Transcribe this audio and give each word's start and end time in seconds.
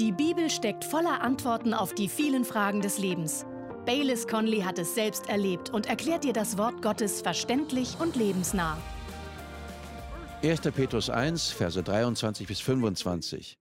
Die 0.00 0.10
Bibel 0.10 0.50
steckt 0.50 0.84
voller 0.84 1.20
Antworten 1.20 1.72
auf 1.72 1.94
die 1.94 2.08
vielen 2.08 2.44
Fragen 2.44 2.80
des 2.80 2.98
Lebens. 2.98 3.46
Baylis 3.86 4.26
Conley 4.26 4.62
hat 4.62 4.76
es 4.80 4.96
selbst 4.96 5.28
erlebt 5.28 5.70
und 5.70 5.86
erklärt 5.86 6.24
dir 6.24 6.32
das 6.32 6.58
Wort 6.58 6.82
Gottes 6.82 7.22
verständlich 7.22 7.96
und 8.00 8.16
lebensnah. 8.16 8.76
1. 10.42 10.62
Petrus 10.62 11.10
1, 11.10 11.52
Verse 11.52 11.80
23 11.80 12.48
bis 12.48 12.58
25. 12.58 13.56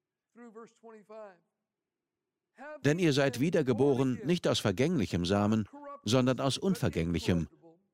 Denn 2.84 2.97
ihr 2.97 3.13
seid 3.13 3.39
wiedergeboren 3.39 4.20
nicht 4.25 4.47
aus 4.47 4.57
vergänglichem 4.57 5.25
Samen, 5.25 5.68
sondern 6.04 6.39
aus 6.39 6.57
unvergänglichem, 6.57 7.47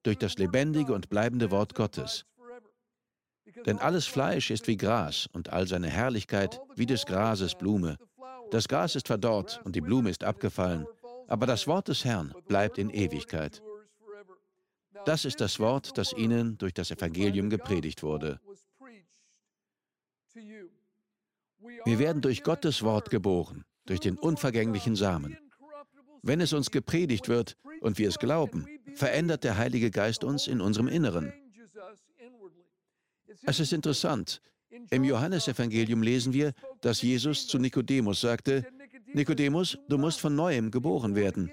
durch 0.03 0.17
das 0.17 0.37
lebendige 0.37 0.93
und 0.93 1.09
bleibende 1.09 1.51
Wort 1.51 1.75
Gottes. 1.75 2.25
Denn 3.65 3.79
alles 3.79 4.05
Fleisch 4.05 4.49
ist 4.49 4.67
wie 4.67 4.77
Gras 4.77 5.27
und 5.33 5.49
all 5.49 5.67
seine 5.67 5.89
Herrlichkeit 5.89 6.61
wie 6.75 6.85
des 6.85 7.05
Grases 7.05 7.55
Blume. 7.55 7.97
Das 8.51 8.67
Gras 8.67 8.95
ist 8.95 9.07
verdorrt 9.07 9.61
und 9.63 9.75
die 9.75 9.81
Blume 9.81 10.09
ist 10.09 10.23
abgefallen, 10.23 10.87
aber 11.27 11.45
das 11.45 11.67
Wort 11.67 11.87
des 11.87 12.03
Herrn 12.05 12.33
bleibt 12.47 12.77
in 12.77 12.89
Ewigkeit. 12.89 13.61
Das 15.05 15.25
ist 15.25 15.39
das 15.39 15.59
Wort, 15.59 15.97
das 15.97 16.13
ihnen 16.13 16.57
durch 16.57 16.73
das 16.73 16.91
Evangelium 16.91 17.49
gepredigt 17.49 18.03
wurde. 18.03 18.39
Wir 21.85 21.99
werden 21.99 22.21
durch 22.21 22.43
Gottes 22.43 22.83
Wort 22.83 23.09
geboren, 23.09 23.65
durch 23.85 23.99
den 23.99 24.17
unvergänglichen 24.17 24.95
Samen. 24.95 25.37
Wenn 26.21 26.41
es 26.41 26.53
uns 26.53 26.71
gepredigt 26.71 27.29
wird 27.29 27.55
und 27.81 27.97
wir 27.97 28.09
es 28.09 28.19
glauben, 28.19 28.67
verändert 28.95 29.43
der 29.43 29.57
Heilige 29.57 29.91
Geist 29.91 30.23
uns 30.23 30.47
in 30.47 30.59
unserem 30.59 30.87
Inneren. 30.87 31.31
Es 33.43 33.59
ist 33.59 33.71
interessant. 33.71 34.41
Im 34.91 35.03
Johannesevangelium 35.03 36.01
lesen 36.01 36.33
wir, 36.33 36.53
dass 36.81 37.01
Jesus 37.01 37.47
zu 37.47 37.57
Nikodemus 37.57 38.21
sagte, 38.21 38.65
Nikodemus, 39.13 39.77
du 39.87 39.97
musst 39.97 40.19
von 40.19 40.35
neuem 40.35 40.71
geboren 40.71 41.15
werden. 41.15 41.51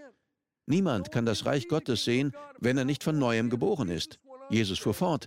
Niemand 0.67 1.13
kann 1.13 1.25
das 1.25 1.47
Reich 1.47 1.69
Gottes 1.69 2.05
sehen, 2.05 2.33
wenn 2.59 2.77
er 2.77 2.85
nicht 2.85 3.05
von 3.05 3.19
neuem 3.19 3.51
geboren 3.51 3.89
ist. 3.89 4.19
Jesus 4.51 4.79
fuhr 4.79 4.95
fort, 4.95 5.27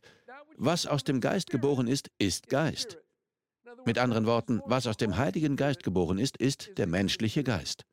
was 0.57 0.85
aus 0.85 1.03
dem 1.03 1.21
Geist 1.21 1.49
geboren 1.49 1.87
ist, 1.87 2.11
ist 2.19 2.49
Geist. 2.49 2.99
Mit 3.85 3.97
anderen 3.97 4.25
Worten, 4.25 4.61
was 4.65 4.87
aus 4.87 4.97
dem 4.97 5.17
Heiligen 5.17 5.55
Geist 5.55 5.83
geboren 5.83 6.17
ist, 6.17 6.37
ist 6.37 6.77
der 6.77 6.87
menschliche 6.87 7.43
Geist. 7.43 7.85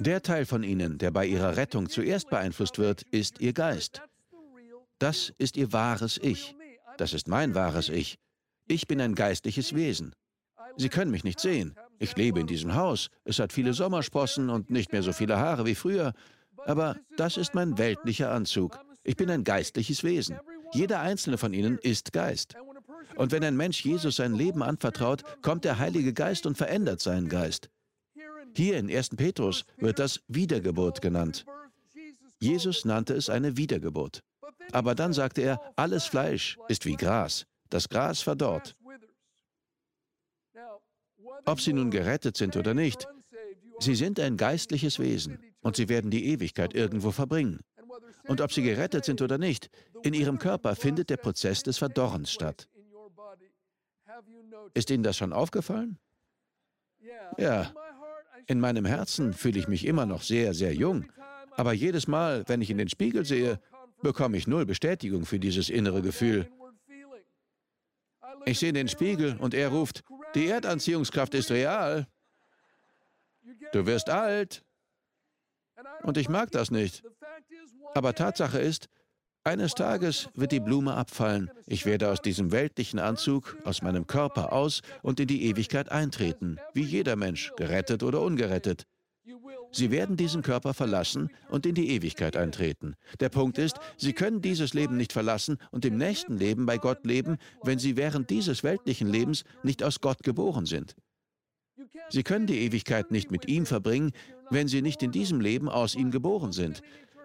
Der 0.00 0.22
Teil 0.22 0.44
von 0.44 0.64
ihnen, 0.64 0.98
der 0.98 1.12
bei 1.12 1.24
ihrer 1.24 1.56
Rettung 1.56 1.88
zuerst 1.88 2.28
beeinflusst 2.28 2.78
wird, 2.78 3.02
ist 3.02 3.40
ihr 3.40 3.52
Geist. 3.52 4.02
Das 4.98 5.32
ist 5.38 5.56
ihr 5.56 5.72
wahres 5.72 6.18
Ich. 6.18 6.56
Das 6.98 7.12
ist 7.14 7.28
mein 7.28 7.54
wahres 7.54 7.88
Ich. 7.88 8.18
Ich 8.66 8.86
bin 8.86 9.00
ein 9.00 9.14
geistliches 9.14 9.74
Wesen. 9.74 10.14
Sie 10.76 10.88
können 10.88 11.10
mich 11.10 11.24
nicht 11.24 11.38
sehen. 11.38 11.74
Ich 11.98 12.16
lebe 12.16 12.40
in 12.40 12.46
diesem 12.46 12.74
Haus. 12.74 13.08
Es 13.24 13.38
hat 13.38 13.52
viele 13.52 13.74
Sommersprossen 13.74 14.48
und 14.48 14.70
nicht 14.70 14.92
mehr 14.92 15.02
so 15.02 15.12
viele 15.12 15.38
Haare 15.38 15.66
wie 15.66 15.74
früher. 15.74 16.14
Aber 16.64 16.96
das 17.16 17.36
ist 17.36 17.54
mein 17.54 17.76
weltlicher 17.76 18.30
Anzug. 18.30 18.78
Ich 19.02 19.16
bin 19.16 19.30
ein 19.30 19.44
geistliches 19.44 20.02
Wesen. 20.02 20.38
Jeder 20.72 21.00
einzelne 21.00 21.36
von 21.36 21.52
ihnen 21.52 21.78
ist 21.78 22.12
Geist. 22.12 22.56
Und 23.16 23.32
wenn 23.32 23.44
ein 23.44 23.56
Mensch 23.56 23.84
Jesus 23.84 24.16
sein 24.16 24.34
Leben 24.34 24.62
anvertraut, 24.62 25.22
kommt 25.42 25.64
der 25.64 25.78
Heilige 25.78 26.14
Geist 26.14 26.46
und 26.46 26.56
verändert 26.56 27.00
seinen 27.00 27.28
Geist. 27.28 27.68
Hier 28.56 28.78
in 28.78 28.90
1. 28.90 29.10
Petrus 29.10 29.64
wird 29.76 29.98
das 29.98 30.20
Wiedergeburt 30.26 31.02
genannt. 31.02 31.44
Jesus 32.40 32.84
nannte 32.84 33.14
es 33.14 33.28
eine 33.28 33.56
Wiedergeburt. 33.56 34.22
Aber 34.72 34.94
dann 34.94 35.12
sagte 35.12 35.42
er, 35.42 35.60
alles 35.76 36.04
Fleisch 36.06 36.58
ist 36.68 36.86
wie 36.86 36.96
Gras. 36.96 37.46
Das 37.74 37.88
Gras 37.88 38.22
verdorrt. 38.22 38.76
Ob 41.44 41.60
sie 41.60 41.72
nun 41.72 41.90
gerettet 41.90 42.36
sind 42.36 42.56
oder 42.56 42.72
nicht, 42.72 43.08
sie 43.80 43.96
sind 43.96 44.20
ein 44.20 44.36
geistliches 44.36 45.00
Wesen 45.00 45.40
und 45.60 45.74
sie 45.74 45.88
werden 45.88 46.08
die 46.12 46.26
Ewigkeit 46.26 46.72
irgendwo 46.72 47.10
verbringen. 47.10 47.64
Und 48.28 48.40
ob 48.40 48.52
sie 48.52 48.62
gerettet 48.62 49.04
sind 49.04 49.22
oder 49.22 49.38
nicht, 49.38 49.70
in 50.04 50.14
ihrem 50.14 50.38
Körper 50.38 50.76
findet 50.76 51.10
der 51.10 51.16
Prozess 51.16 51.64
des 51.64 51.78
Verdorrens 51.78 52.30
statt. 52.30 52.68
Ist 54.74 54.88
Ihnen 54.90 55.02
das 55.02 55.16
schon 55.16 55.32
aufgefallen? 55.32 55.98
Ja. 57.38 57.72
In 58.46 58.60
meinem 58.60 58.84
Herzen 58.84 59.32
fühle 59.32 59.58
ich 59.58 59.66
mich 59.66 59.84
immer 59.84 60.06
noch 60.06 60.22
sehr, 60.22 60.54
sehr 60.54 60.74
jung. 60.74 61.06
Aber 61.56 61.72
jedes 61.72 62.06
Mal, 62.06 62.44
wenn 62.46 62.62
ich 62.62 62.70
in 62.70 62.78
den 62.78 62.88
Spiegel 62.88 63.24
sehe, 63.24 63.58
bekomme 64.00 64.36
ich 64.36 64.46
null 64.46 64.64
Bestätigung 64.64 65.26
für 65.26 65.40
dieses 65.40 65.70
innere 65.70 66.00
Gefühl. 66.00 66.48
Ich 68.46 68.58
sehe 68.58 68.72
den 68.72 68.88
Spiegel 68.88 69.36
und 69.38 69.54
er 69.54 69.68
ruft, 69.68 70.02
die 70.34 70.48
Erdanziehungskraft 70.48 71.34
ist 71.34 71.50
real. 71.50 72.06
Du 73.72 73.86
wirst 73.86 74.10
alt. 74.10 74.64
Und 76.02 76.16
ich 76.16 76.28
mag 76.28 76.50
das 76.50 76.70
nicht. 76.70 77.02
Aber 77.94 78.14
Tatsache 78.14 78.58
ist, 78.58 78.88
eines 79.44 79.74
Tages 79.74 80.30
wird 80.34 80.52
die 80.52 80.60
Blume 80.60 80.94
abfallen. 80.94 81.50
Ich 81.66 81.84
werde 81.84 82.10
aus 82.10 82.22
diesem 82.22 82.50
weltlichen 82.50 82.98
Anzug, 82.98 83.58
aus 83.64 83.82
meinem 83.82 84.06
Körper 84.06 84.52
aus 84.52 84.80
und 85.02 85.20
in 85.20 85.26
die 85.26 85.44
Ewigkeit 85.44 85.90
eintreten, 85.90 86.58
wie 86.72 86.82
jeder 86.82 87.14
Mensch, 87.16 87.52
gerettet 87.56 88.02
oder 88.02 88.22
ungerettet. 88.22 88.84
Sie 89.72 89.90
werden 89.90 90.16
diesen 90.16 90.42
Körper 90.42 90.74
verlassen 90.74 91.30
und 91.48 91.66
in 91.66 91.74
die 91.74 91.90
Ewigkeit 91.90 92.36
eintreten. 92.36 92.94
Der 93.20 93.28
Punkt 93.28 93.58
ist, 93.58 93.76
Sie 93.96 94.12
können 94.12 94.42
dieses 94.42 94.74
Leben 94.74 94.96
nicht 94.96 95.12
verlassen 95.12 95.58
und 95.70 95.84
im 95.84 95.96
nächsten 95.96 96.36
Leben 96.36 96.66
bei 96.66 96.78
Gott 96.78 97.04
leben, 97.06 97.38
wenn 97.62 97.78
Sie 97.78 97.96
während 97.96 98.30
dieses 98.30 98.62
weltlichen 98.62 99.08
Lebens 99.08 99.44
nicht 99.62 99.82
aus 99.82 100.00
Gott 100.00 100.22
geboren 100.22 100.66
sind. 100.66 100.94
Sie 102.10 102.22
können 102.22 102.46
die 102.46 102.60
Ewigkeit 102.60 103.10
nicht 103.10 103.30
mit 103.30 103.48
ihm 103.48 103.66
verbringen, 103.66 104.12
wenn 104.50 104.68
Sie 104.68 104.82
nicht 104.82 105.02
in 105.02 105.10
diesem 105.10 105.40
Leben 105.40 105.68
aus 105.68 105.94
ihm 105.94 106.10
geboren 106.10 106.52
sind. 106.52 106.82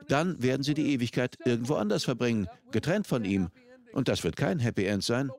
Dann 0.07 0.41
werden 0.41 0.63
Sie 0.63 0.73
die 0.73 0.93
Ewigkeit 0.93 1.37
irgendwo 1.45 1.75
anders 1.75 2.05
verbringen, 2.05 2.47
getrennt 2.71 3.07
von 3.07 3.25
ihm. 3.25 3.49
Und 3.91 4.07
das 4.07 4.23
wird 4.23 4.37
kein 4.37 4.59
Happy 4.59 4.85
End 4.85 5.03
sein. 5.03 5.29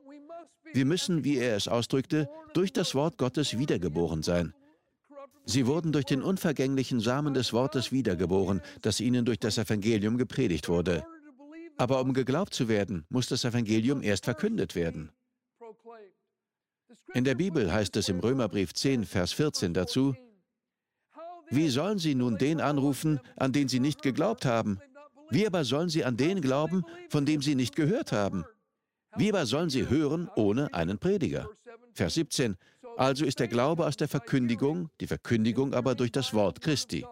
Wir 0.73 0.85
müssen, 0.85 1.23
wie 1.23 1.37
er 1.37 1.55
es 1.57 1.67
ausdrückte, 1.67 2.29
durch 2.53 2.71
das 2.71 2.95
Wort 2.95 3.17
Gottes 3.17 3.57
wiedergeboren 3.57 4.23
sein. 4.23 4.53
Sie 5.45 5.65
wurden 5.65 5.91
durch 5.91 6.05
den 6.05 6.21
unvergänglichen 6.21 6.99
Samen 6.99 7.33
des 7.33 7.51
Wortes 7.53 7.91
wiedergeboren, 7.91 8.61
das 8.81 8.99
ihnen 8.99 9.25
durch 9.25 9.39
das 9.39 9.57
Evangelium 9.57 10.17
gepredigt 10.17 10.69
wurde. 10.69 11.05
Aber 11.77 12.01
um 12.01 12.13
geglaubt 12.13 12.53
zu 12.53 12.67
werden, 12.67 13.05
muss 13.09 13.27
das 13.27 13.43
Evangelium 13.43 14.01
erst 14.01 14.25
verkündet 14.25 14.75
werden. 14.75 15.11
In 17.13 17.23
der 17.23 17.35
Bibel 17.35 17.71
heißt 17.71 17.95
es 17.97 18.07
im 18.07 18.19
Römerbrief 18.19 18.73
10, 18.73 19.05
Vers 19.05 19.33
14 19.33 19.73
dazu, 19.73 20.15
wie 21.49 21.67
sollen 21.67 21.99
sie 21.99 22.15
nun 22.15 22.37
den 22.37 22.61
anrufen, 22.61 23.19
an 23.35 23.51
den 23.51 23.67
sie 23.67 23.81
nicht 23.81 24.01
geglaubt 24.01 24.45
haben? 24.45 24.79
Wie 25.29 25.45
aber 25.45 25.65
sollen 25.65 25.89
sie 25.89 26.05
an 26.05 26.15
den 26.15 26.39
glauben, 26.39 26.83
von 27.09 27.25
dem 27.25 27.41
sie 27.41 27.55
nicht 27.55 27.75
gehört 27.75 28.13
haben? 28.13 28.45
Wie 29.17 29.29
aber 29.29 29.45
sollen 29.45 29.69
sie 29.69 29.89
hören 29.89 30.29
ohne 30.35 30.73
einen 30.73 30.97
Prediger? 30.97 31.49
Vers 31.93 32.13
17. 32.13 32.55
Also 32.97 33.25
ist 33.25 33.39
der 33.39 33.47
Glaube 33.47 33.85
aus 33.85 33.97
der 33.97 34.07
Verkündigung, 34.07 34.89
die 34.99 35.07
Verkündigung 35.07 35.73
aber 35.73 35.95
durch 35.95 36.11
das 36.11 36.33
Wort 36.33 36.61
Christi. 36.61 37.05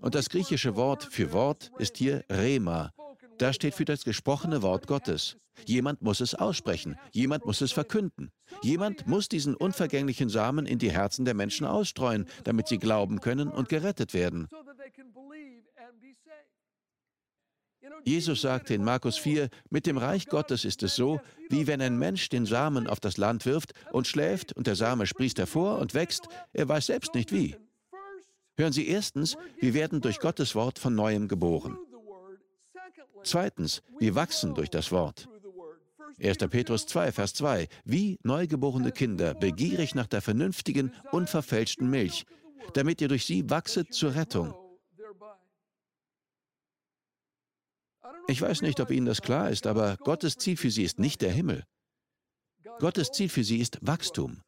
Und 0.00 0.14
das 0.14 0.28
griechische 0.28 0.76
Wort 0.76 1.04
für 1.04 1.32
Wort 1.32 1.70
ist 1.78 1.96
hier 1.96 2.24
Rema. 2.30 2.92
Das 3.38 3.56
steht 3.56 3.74
für 3.74 3.84
das 3.84 4.04
gesprochene 4.04 4.62
Wort 4.62 4.86
Gottes. 4.86 5.36
Jemand 5.66 6.02
muss 6.02 6.20
es 6.20 6.34
aussprechen, 6.34 6.96
jemand 7.12 7.44
muss 7.44 7.60
es 7.60 7.72
verkünden. 7.72 8.30
Jemand 8.62 9.06
muss 9.06 9.28
diesen 9.28 9.54
unvergänglichen 9.54 10.28
Samen 10.28 10.66
in 10.66 10.78
die 10.78 10.92
Herzen 10.92 11.24
der 11.24 11.34
Menschen 11.34 11.66
ausstreuen, 11.66 12.26
damit 12.44 12.68
sie 12.68 12.78
glauben 12.78 13.20
können 13.20 13.48
und 13.48 13.68
gerettet 13.68 14.14
werden. 14.14 14.48
Jesus 18.04 18.40
sagte 18.40 18.74
in 18.74 18.84
Markus 18.84 19.18
4, 19.18 19.48
mit 19.70 19.86
dem 19.86 19.98
Reich 19.98 20.26
Gottes 20.26 20.64
ist 20.64 20.82
es 20.82 20.96
so, 20.96 21.20
wie 21.50 21.66
wenn 21.66 21.80
ein 21.82 21.98
Mensch 21.98 22.28
den 22.28 22.46
Samen 22.46 22.86
auf 22.86 23.00
das 23.00 23.16
Land 23.16 23.44
wirft 23.44 23.72
und 23.92 24.06
schläft 24.06 24.52
und 24.54 24.66
der 24.66 24.76
Same 24.76 25.06
sprießt 25.06 25.38
hervor 25.38 25.78
und 25.78 25.94
wächst, 25.94 26.28
er 26.52 26.68
weiß 26.68 26.86
selbst 26.86 27.14
nicht 27.14 27.32
wie. 27.32 27.56
Hören 28.56 28.72
Sie 28.72 28.88
erstens, 28.88 29.36
wir 29.60 29.74
werden 29.74 30.00
durch 30.00 30.18
Gottes 30.18 30.54
Wort 30.54 30.78
von 30.78 30.94
neuem 30.94 31.28
geboren. 31.28 31.78
Zweitens, 33.22 33.82
wir 33.98 34.14
wachsen 34.14 34.54
durch 34.54 34.70
das 34.70 34.90
Wort. 34.90 35.28
1. 36.20 36.38
Petrus 36.50 36.86
2, 36.86 37.12
Vers 37.12 37.34
2, 37.34 37.68
wie 37.84 38.18
neugeborene 38.24 38.90
Kinder, 38.90 39.34
begierig 39.34 39.94
nach 39.94 40.06
der 40.06 40.22
vernünftigen, 40.22 40.92
unverfälschten 41.12 41.88
Milch, 41.88 42.24
damit 42.74 43.00
ihr 43.00 43.08
durch 43.08 43.24
sie 43.24 43.48
wachset 43.48 43.92
zur 43.92 44.14
Rettung. 44.16 44.54
Ich 48.30 48.42
weiß 48.42 48.60
nicht, 48.60 48.78
ob 48.80 48.90
Ihnen 48.90 49.06
das 49.06 49.22
klar 49.22 49.48
ist, 49.48 49.66
aber 49.66 49.96
Gottes 50.04 50.36
Ziel 50.36 50.58
für 50.58 50.70
Sie 50.70 50.84
ist 50.84 50.98
nicht 50.98 51.22
der 51.22 51.32
Himmel. 51.32 51.64
Gottes 52.78 53.10
Ziel 53.10 53.30
für 53.30 53.42
Sie 53.42 53.56
ist 53.56 53.78
Wachstum. 53.80 54.42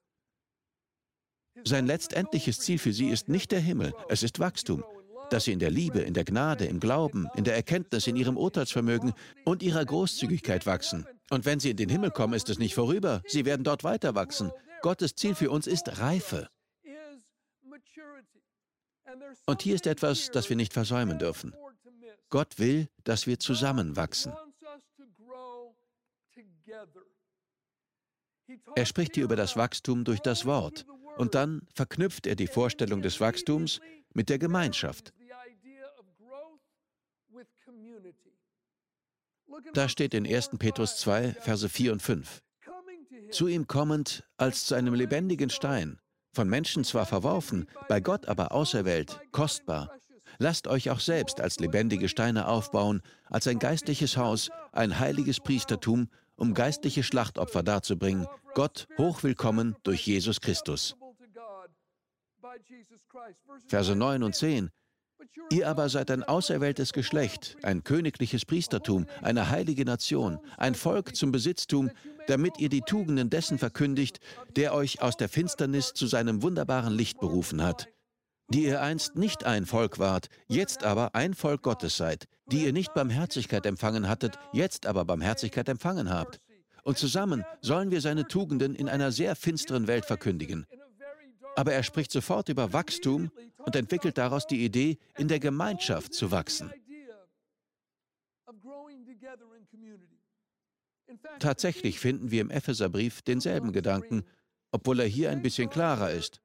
Sein 1.65 1.87
letztendliches 1.87 2.61
Ziel 2.61 2.79
für 2.79 2.93
Sie 2.93 3.09
ist 3.09 3.29
nicht 3.31 3.53
der 3.53 3.61
Himmel, 3.61 3.95
es 4.11 4.23
ist 4.23 4.39
Wachstum, 4.39 4.85
dass 5.31 5.45
Sie 5.45 5.53
in 5.53 5.61
der 5.61 5.71
Liebe, 5.71 6.01
in 6.01 6.13
der 6.13 6.27
Gnade, 6.27 6.67
im 6.67 6.79
Glauben, 6.79 7.27
in 7.37 7.45
der 7.45 7.55
Erkenntnis, 7.55 8.07
in 8.07 8.17
Ihrem 8.17 8.37
Urteilsvermögen 8.37 9.15
und 9.47 9.63
Ihrer 9.63 9.85
Großzügigkeit 9.87 10.67
wachsen. 10.67 11.07
Und 11.31 11.47
wenn 11.47 11.59
Sie 11.59 11.71
in 11.71 11.79
den 11.79 11.89
Himmel 11.89 12.11
kommen, 12.11 12.35
ist 12.35 12.51
es 12.51 12.59
nicht 12.59 12.75
vorüber, 12.75 13.23
Sie 13.27 13.47
werden 13.47 13.65
dort 13.65 13.83
weiter 13.83 14.15
wachsen. 14.15 14.53
Gottes 14.83 15.15
Ziel 15.15 15.35
für 15.35 15.51
uns 15.51 15.67
ist 15.67 15.99
Reife. 16.01 16.49
Und 19.47 19.63
hier 19.63 19.75
ist 19.75 19.87
etwas, 19.87 20.31
das 20.31 20.51
wir 20.51 20.57
nicht 20.57 20.75
versäumen 20.75 21.19
dürfen. 21.19 21.55
Gott 22.31 22.59
will, 22.59 22.89
dass 23.05 23.27
wir 23.27 23.39
zusammenwachsen. 23.39 24.33
Er 28.75 28.87
spricht 28.87 29.15
hier 29.15 29.25
über 29.25 29.37
das 29.37 29.57
Wachstum 29.57 30.05
durch 30.05 30.21
das 30.21 30.47
Wort 30.47 30.87
und 31.17 31.35
dann 31.35 31.67
verknüpft 31.75 32.27
er 32.27 32.37
die 32.37 32.47
Vorstellung 32.47 33.03
des 33.03 33.21
Wachstums 33.21 33.81
mit 34.15 34.29
der 34.29 34.39
Gemeinschaft. 34.39 35.13
Da 39.75 39.89
steht 39.89 40.15
in 40.15 40.27
1. 40.27 40.51
Petrus 40.59 40.97
2, 40.97 41.35
Verse 41.35 41.69
4 41.69 41.93
und 41.93 42.03
5. 42.03 42.43
Zu 43.31 43.47
ihm 43.47 43.67
kommend 43.67 44.25
als 44.37 44.65
zu 44.65 44.75
einem 44.75 44.95
lebendigen 44.95 45.51
Stein, 45.51 46.01
von 46.33 46.49
Menschen 46.49 46.85
zwar 46.85 47.07
verworfen, 47.07 47.69
bei 47.89 48.01
Gott 48.01 48.27
aber 48.27 48.53
auserwählt, 48.53 49.21
kostbar. 49.33 50.00
Lasst 50.43 50.69
euch 50.69 50.89
auch 50.89 51.01
selbst 51.01 51.39
als 51.39 51.61
lebendige 51.61 52.09
Steine 52.09 52.49
aufbauen, 52.49 53.03
als 53.27 53.47
ein 53.47 53.59
geistliches 53.59 54.17
Haus, 54.17 54.49
ein 54.73 54.99
heiliges 54.99 55.39
Priestertum, 55.39 56.09
um 56.35 56.55
geistliche 56.55 57.03
Schlachtopfer 57.03 57.63
darzubringen, 57.63 58.27
Gott 58.55 58.89
hochwillkommen 58.97 59.77
durch 59.83 60.07
Jesus 60.07 60.41
Christus. 60.41 60.97
Verse 63.69 63.95
9 63.95 64.23
und 64.23 64.35
10. 64.35 64.71
Ihr 65.53 65.69
aber 65.69 65.91
seid 65.91 66.11
ein 66.11 66.23
auserwähltes 66.23 66.95
Geschlecht, 66.95 67.59
ein 67.63 67.85
königliches 67.85 68.47
Priestertum, 68.47 69.07
eine 69.21 69.51
heilige 69.51 69.85
Nation, 69.85 70.39
ein 70.57 70.75
Volk 70.75 71.15
zum 71.17 71.33
Besitztum, 71.33 71.91
damit 72.29 72.59
ihr 72.59 72.71
die 72.71 72.81
Tugenden 72.81 73.29
dessen 73.29 73.59
verkündigt, 73.59 74.21
der 74.57 74.73
euch 74.73 75.03
aus 75.03 75.19
der 75.19 75.29
Finsternis 75.29 75.93
zu 75.93 76.07
seinem 76.07 76.43
wunderbaren 76.43 76.95
Licht 76.95 77.21
berufen 77.21 77.63
hat, 77.63 77.89
die 78.51 78.65
ihr 78.65 78.83
einst 78.83 79.17
nicht 79.17 79.45
ein 79.45 79.65
Volk 79.65 79.99
wart, 79.99 80.29
jetzt 80.49 80.85
aber 80.85 81.15
ein 81.15 81.35
Volk 81.35 81.63
Gottes 81.63 81.97
seid, 81.97 82.27
die 82.47 82.65
ihr 82.65 82.73
nicht 82.73 82.95
Barmherzigkeit 82.95 83.65
empfangen 83.65 84.09
hattet, 84.09 84.39
jetzt 84.53 84.87
aber 84.87 85.05
Barmherzigkeit 85.05 85.69
empfangen 85.69 86.11
habt. 86.11 86.41
Und 86.83 86.99
zusammen 86.99 87.45
sollen 87.61 87.91
wir 87.91 88.01
seine 88.01 88.27
Tugenden 88.27 88.75
in 88.75 88.89
einer 88.89 89.13
sehr 89.13 89.37
finsteren 89.37 89.87
Welt 89.87 90.05
verkündigen. 90.05 90.67
Aber 91.57 91.73
er 91.73 91.83
spricht 91.83 92.11
sofort 92.11 92.49
über 92.49 92.73
Wachstum 92.73 93.31
und 93.59 93.77
entwickelt 93.77 94.19
daraus 94.19 94.47
die 94.47 94.65
Idee, 94.65 94.99
in 95.17 95.29
der 95.29 95.41
Gemeinschaft 95.41 96.15
zu 96.15 96.31
wachsen. 96.31 96.73
Tatsächlich 101.39 102.01
finden 102.01 102.31
wir 102.31 102.41
im 102.41 102.51
Epheserbrief 102.51 103.23
denselben 103.23 103.73
Gedanken, 103.73 104.25
obwohl 104.71 105.01
er 105.01 105.07
hier 105.07 105.31
ein 105.31 105.43
bisschen 105.43 105.69
klarer 105.69 106.11
ist. 106.11 106.41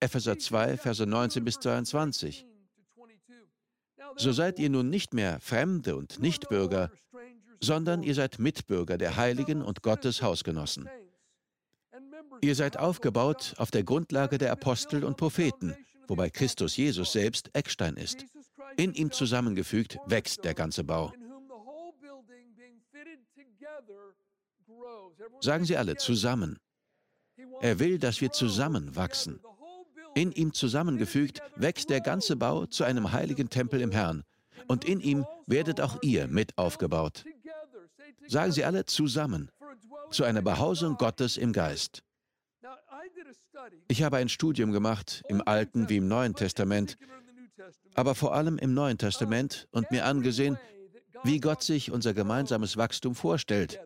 Epheser 0.00 0.38
2, 0.38 0.76
Verse 0.76 1.06
19 1.06 1.44
bis 1.44 1.58
22. 1.58 2.46
So 4.16 4.32
seid 4.32 4.58
ihr 4.58 4.70
nun 4.70 4.90
nicht 4.90 5.14
mehr 5.14 5.40
Fremde 5.40 5.96
und 5.96 6.20
Nichtbürger, 6.20 6.90
sondern 7.60 8.02
ihr 8.02 8.14
seid 8.14 8.38
Mitbürger 8.38 8.98
der 8.98 9.16
Heiligen 9.16 9.62
und 9.62 9.82
Gottes 9.82 10.22
Hausgenossen. 10.22 10.88
Ihr 12.40 12.54
seid 12.54 12.78
aufgebaut 12.78 13.54
auf 13.56 13.70
der 13.70 13.84
Grundlage 13.84 14.38
der 14.38 14.52
Apostel 14.52 15.04
und 15.04 15.16
Propheten, 15.16 15.74
wobei 16.06 16.30
Christus 16.30 16.76
Jesus 16.76 17.12
selbst 17.12 17.50
Eckstein 17.54 17.96
ist. 17.96 18.26
In 18.76 18.92
ihm 18.94 19.10
zusammengefügt 19.10 19.98
wächst 20.06 20.44
der 20.44 20.54
ganze 20.54 20.84
Bau. 20.84 21.12
Sagen 25.40 25.64
Sie 25.64 25.76
alle 25.76 25.96
zusammen. 25.96 26.58
Er 27.60 27.78
will, 27.78 27.98
dass 27.98 28.20
wir 28.20 28.32
zusammen 28.32 28.94
wachsen. 28.96 29.40
In 30.14 30.32
ihm 30.32 30.52
zusammengefügt 30.52 31.42
wächst 31.56 31.90
der 31.90 32.00
ganze 32.00 32.36
Bau 32.36 32.66
zu 32.66 32.84
einem 32.84 33.12
heiligen 33.12 33.50
Tempel 33.50 33.80
im 33.80 33.90
Herrn. 33.90 34.22
Und 34.68 34.84
in 34.84 35.00
ihm 35.00 35.26
werdet 35.46 35.80
auch 35.80 35.98
ihr 36.02 36.28
mit 36.28 36.56
aufgebaut. 36.56 37.24
Sagen 38.26 38.52
Sie 38.52 38.64
alle 38.64 38.84
zusammen. 38.84 39.50
Zu 40.10 40.24
einer 40.24 40.42
Behausung 40.42 40.96
Gottes 40.96 41.36
im 41.36 41.52
Geist. 41.52 42.02
Ich 43.88 44.02
habe 44.02 44.18
ein 44.18 44.28
Studium 44.28 44.72
gemacht, 44.72 45.22
im 45.28 45.42
Alten 45.46 45.88
wie 45.88 45.96
im 45.96 46.08
Neuen 46.08 46.34
Testament, 46.34 46.96
aber 47.94 48.14
vor 48.14 48.34
allem 48.34 48.58
im 48.58 48.74
Neuen 48.74 48.98
Testament 48.98 49.68
und 49.72 49.90
mir 49.90 50.04
angesehen, 50.04 50.58
wie 51.22 51.40
Gott 51.40 51.62
sich 51.62 51.90
unser 51.90 52.14
gemeinsames 52.14 52.76
Wachstum 52.76 53.14
vorstellt, 53.14 53.80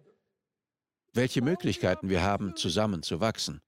welche 1.12 1.42
Möglichkeiten 1.42 2.08
wir 2.08 2.22
haben, 2.22 2.56
zusammen 2.56 3.02
zu 3.02 3.20
wachsen. 3.20 3.60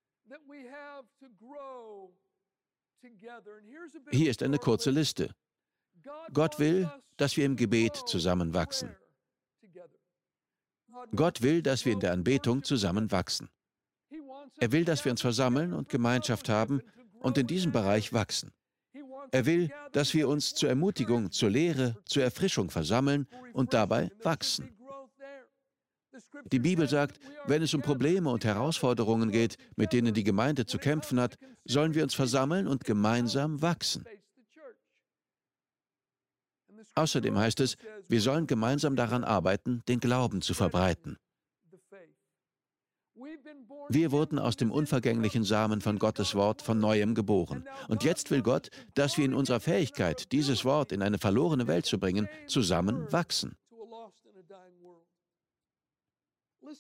Hier 4.11 4.31
ist 4.31 4.43
eine 4.43 4.59
kurze 4.59 4.91
Liste. 4.91 5.35
Gott 6.33 6.59
will, 6.59 6.91
dass 7.17 7.37
wir 7.37 7.45
im 7.45 7.57
Gebet 7.57 7.97
zusammen 8.07 8.55
wachsen. 8.55 8.97
Gott 11.15 11.43
will, 11.43 11.63
dass 11.63 11.85
wir 11.85 11.93
in 11.93 12.01
der 12.01 12.13
Anbetung 12.13 12.63
zusammen 12.63 13.11
wachsen. 13.11 13.49
Er 14.59 14.73
will, 14.73 14.85
dass 14.85 15.05
wir 15.05 15.13
uns 15.13 15.21
versammeln 15.21 15.73
und 15.73 15.89
Gemeinschaft 15.89 16.49
haben 16.49 16.83
und 17.21 17.39
in 17.39 17.47
diesem 17.47 17.73
Bereich 17.73 18.13
wachsen. 18.13 18.53
Er 19.33 19.47
will, 19.47 19.71
dass 19.93 20.13
wir 20.15 20.29
uns 20.29 20.55
zur 20.55 20.69
Ermutigung, 20.69 21.31
zur 21.31 21.51
Lehre, 21.51 21.97
zur 22.05 22.25
Erfrischung 22.25 22.71
versammeln 22.71 23.27
und 23.53 23.73
dabei 23.73 24.11
wachsen. 24.23 24.77
Die 26.53 26.59
Bibel 26.59 26.89
sagt, 26.89 27.21
wenn 27.47 27.63
es 27.63 27.75
um 27.75 27.83
Probleme 27.83 28.31
und 28.31 28.45
Herausforderungen 28.45 29.31
geht, 29.31 29.57
mit 29.77 29.93
denen 29.93 30.15
die 30.15 30.25
Gemeinde 30.25 30.67
zu 30.67 30.79
kämpfen 30.79 31.21
hat, 31.21 31.37
sollen 31.65 31.95
wir 31.95 32.03
uns 32.03 32.15
versammeln 32.15 32.67
und 32.67 32.85
gemeinsam 32.85 33.63
wachsen. 33.63 34.05
Außerdem 36.95 37.39
heißt 37.39 37.61
es, 37.61 37.77
wir 38.09 38.21
sollen 38.21 38.47
gemeinsam 38.47 38.97
daran 38.97 39.25
arbeiten, 39.25 39.83
den 39.89 40.01
Glauben 40.01 40.43
zu 40.43 40.55
verbreiten. 40.55 41.17
Wir 43.89 44.13
wurden 44.13 44.39
aus 44.39 44.57
dem 44.57 44.71
unvergänglichen 44.71 45.45
Samen 45.45 45.81
von 45.81 45.99
Gottes 45.99 46.35
Wort 46.35 46.63
von 46.63 46.79
neuem 46.79 47.15
geboren. 47.15 47.65
Und 47.89 48.05
jetzt 48.05 48.31
will 48.31 48.43
Gott, 48.43 48.71
dass 48.95 49.19
wir 49.19 49.25
in 49.25 49.35
unserer 49.35 49.61
Fähigkeit, 49.61 50.33
dieses 50.33 50.65
Wort 50.65 50.93
in 50.93 51.03
eine 51.03 51.19
verlorene 51.19 51.67
Welt 51.67 51.87
zu 51.87 51.99
bringen, 51.99 52.29
zusammen 52.47 53.11
wachsen. 53.13 53.57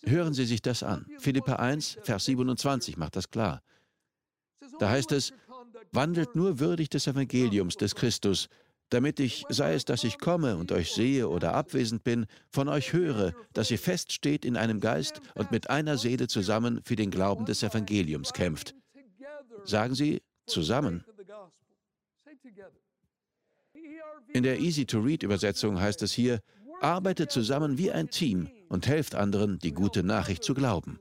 Hören 0.04 0.34
Sie 0.34 0.44
sich 0.44 0.62
das 0.62 0.82
an. 0.82 1.06
Philippa 1.18 1.56
1, 1.56 1.98
Vers 2.02 2.24
27 2.26 2.96
macht 2.96 3.16
das 3.16 3.30
klar. 3.30 3.62
Da 4.78 4.90
heißt 4.90 5.12
es, 5.12 5.32
wandelt 5.92 6.36
nur 6.36 6.58
würdig 6.58 6.88
des 6.88 7.06
Evangeliums 7.06 7.76
des 7.76 7.94
Christus, 7.94 8.48
damit 8.90 9.20
ich, 9.20 9.44
sei 9.48 9.74
es, 9.74 9.84
dass 9.84 10.04
ich 10.04 10.18
komme 10.18 10.56
und 10.56 10.72
euch 10.72 10.92
sehe 10.92 11.28
oder 11.28 11.54
abwesend 11.54 12.02
bin, 12.02 12.26
von 12.50 12.68
euch 12.68 12.92
höre, 12.92 13.34
dass 13.52 13.70
ihr 13.70 13.78
feststeht 13.78 14.44
in 14.44 14.56
einem 14.56 14.80
Geist 14.80 15.20
und 15.34 15.50
mit 15.52 15.70
einer 15.70 15.96
Seele 15.96 16.28
zusammen 16.28 16.80
für 16.84 16.96
den 16.96 17.10
Glauben 17.10 17.44
des 17.44 17.62
Evangeliums 17.62 18.32
kämpft. 18.32 18.74
Sagen 19.64 19.94
Sie 19.94 20.22
zusammen. 20.46 21.04
In 24.32 24.42
der 24.42 24.60
Easy-to-Read-Übersetzung 24.60 25.80
heißt 25.80 26.02
es 26.02 26.12
hier, 26.12 26.40
arbeitet 26.80 27.30
zusammen 27.30 27.78
wie 27.78 27.92
ein 27.92 28.10
Team 28.10 28.48
und 28.70 28.86
helft 28.86 29.14
anderen, 29.14 29.58
die 29.58 29.72
gute 29.72 30.02
Nachricht 30.02 30.44
zu 30.44 30.54
glauben. 30.54 30.98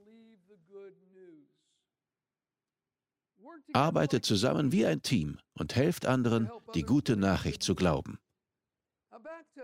Arbeitet 3.71 4.25
zusammen 4.25 4.71
wie 4.71 4.85
ein 4.85 5.03
Team 5.03 5.37
und 5.53 5.75
helft 5.75 6.07
anderen, 6.07 6.49
die 6.73 6.81
gute 6.81 7.15
Nachricht 7.15 7.61
zu 7.61 7.75
glauben. 7.75 8.17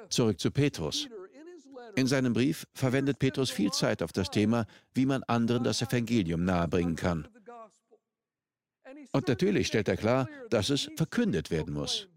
Zurück 0.10 0.40
zu 0.40 0.52
Petrus. 0.52 1.10
In 1.96 2.06
seinem 2.06 2.34
Brief 2.34 2.68
verwendet 2.76 3.18
Petrus 3.18 3.50
viel 3.50 3.72
Zeit 3.72 4.04
auf 4.04 4.14
das 4.14 4.30
Thema, 4.30 4.68
wie 4.94 5.08
man 5.08 5.24
anderen 5.24 5.64
das 5.64 5.82
Evangelium 5.82 6.46
nahebringen 6.46 6.96
kann. 6.96 7.28
Und 9.14 9.28
natürlich 9.28 9.68
stellt 9.68 9.88
er 9.88 9.98
klar, 9.98 10.30
dass 10.50 10.70
es 10.70 10.92
verkündet 10.96 11.50
werden 11.50 11.74
muss. 11.74 12.08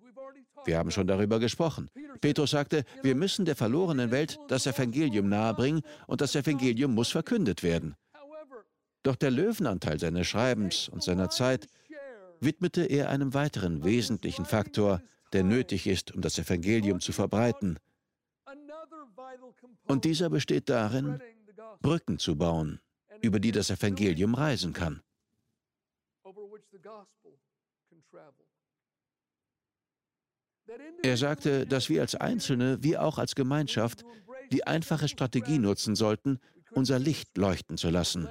Wir 0.69 0.77
haben 0.77 0.91
schon 0.91 1.07
darüber 1.07 1.39
gesprochen. 1.39 1.89
Petrus 2.21 2.51
sagte, 2.51 2.85
wir 3.03 3.15
müssen 3.15 3.47
der 3.47 3.57
verlorenen 3.57 4.11
Welt 4.11 4.39
das 4.49 4.67
Evangelium 4.67 5.27
nahebringen 5.31 5.81
und 6.07 6.21
das 6.21 6.35
Evangelium 6.35 6.95
muss 6.95 7.09
verkündet 7.09 7.63
werden. 7.63 7.97
Doch 9.03 9.17
der 9.17 9.31
Löwenanteil 9.31 9.99
seines 9.99 10.27
Schreibens 10.27 10.91
und 10.91 11.03
seiner 11.03 11.31
Zeit 11.31 11.69
widmete 12.41 12.85
er 12.85 13.09
einem 13.09 13.33
weiteren 13.33 13.83
wesentlichen 13.83 14.45
Faktor, 14.45 15.01
der 15.33 15.43
nötig 15.43 15.87
ist, 15.87 16.15
um 16.15 16.21
das 16.21 16.39
Evangelium 16.39 17.01
zu 17.01 17.13
verbreiten. 17.13 17.79
Und 19.87 20.05
dieser 20.05 20.29
besteht 20.29 20.69
darin, 20.69 21.19
Brücken 21.81 22.19
zu 22.19 22.37
bauen, 22.37 22.79
über 23.23 23.41
die 23.41 23.53
das 23.53 23.71
Evangelium 23.71 24.35
reisen 24.35 24.75
kann. 24.75 25.01
Er 31.03 31.17
sagte, 31.17 31.67
dass 31.67 31.89
wir 31.89 32.01
als 32.01 32.15
Einzelne 32.15 32.83
wie 32.83 32.97
auch 32.97 33.19
als 33.19 33.35
Gemeinschaft 33.35 34.05
die 34.51 34.67
einfache 34.67 35.09
Strategie 35.09 35.59
nutzen 35.59 35.95
sollten, 35.95 36.41
unser 36.71 36.99
Licht 36.99 37.37
leuchten 37.37 37.77
zu 37.77 37.91
lassen. 37.91 38.29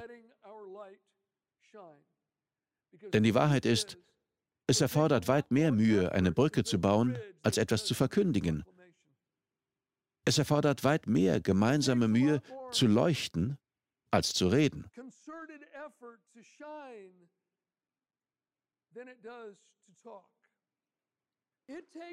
Denn 3.12 3.22
die 3.22 3.34
Wahrheit 3.34 3.64
ist, 3.64 3.98
es 4.66 4.80
erfordert 4.80 5.28
weit 5.28 5.50
mehr 5.50 5.72
Mühe, 5.72 6.12
eine 6.12 6.30
Brücke 6.30 6.62
zu 6.62 6.78
bauen, 6.78 7.16
als 7.42 7.56
etwas 7.56 7.86
zu 7.86 7.94
verkündigen. 7.94 8.64
Es 10.24 10.36
erfordert 10.36 10.84
weit 10.84 11.06
mehr 11.06 11.40
gemeinsame 11.40 12.06
Mühe, 12.06 12.42
zu 12.70 12.86
leuchten, 12.86 13.56
als 14.10 14.34
zu 14.34 14.48
reden. 14.48 14.90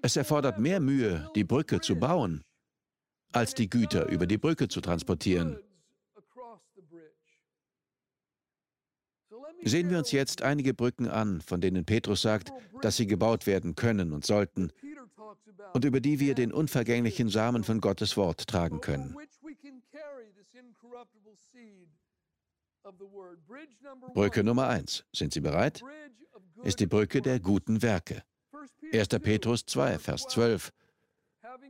Es 0.01 0.15
erfordert 0.15 0.59
mehr 0.59 0.79
Mühe, 0.79 1.29
die 1.35 1.43
Brücke 1.43 1.81
zu 1.81 1.95
bauen, 1.95 2.43
als 3.31 3.53
die 3.53 3.69
Güter 3.69 4.07
über 4.07 4.27
die 4.27 4.37
Brücke 4.37 4.67
zu 4.67 4.81
transportieren. 4.81 5.59
Sehen 9.63 9.89
wir 9.89 9.97
uns 9.97 10.11
jetzt 10.11 10.41
einige 10.41 10.73
Brücken 10.73 11.07
an, 11.07 11.41
von 11.41 11.59
denen 11.59 11.85
Petrus 11.85 12.21
sagt, 12.21 12.51
dass 12.81 12.97
sie 12.97 13.07
gebaut 13.07 13.47
werden 13.47 13.75
können 13.75 14.11
und 14.11 14.25
sollten 14.25 14.71
und 15.73 15.83
über 15.83 15.99
die 15.99 16.19
wir 16.19 16.35
den 16.35 16.53
unvergänglichen 16.53 17.29
Samen 17.29 17.63
von 17.63 17.81
Gottes 17.81 18.15
Wort 18.15 18.47
tragen 18.47 18.79
können. 18.79 19.15
Brücke 24.13 24.43
Nummer 24.43 24.67
eins. 24.67 25.03
Sind 25.11 25.33
Sie 25.33 25.41
bereit? 25.41 25.83
Ist 26.63 26.79
die 26.79 26.87
Brücke 26.87 27.21
der 27.21 27.39
guten 27.39 27.81
Werke. 27.81 28.23
1. 28.93 29.07
Petrus 29.21 29.65
2, 29.65 29.99
Vers 29.99 30.27
12. 30.27 30.71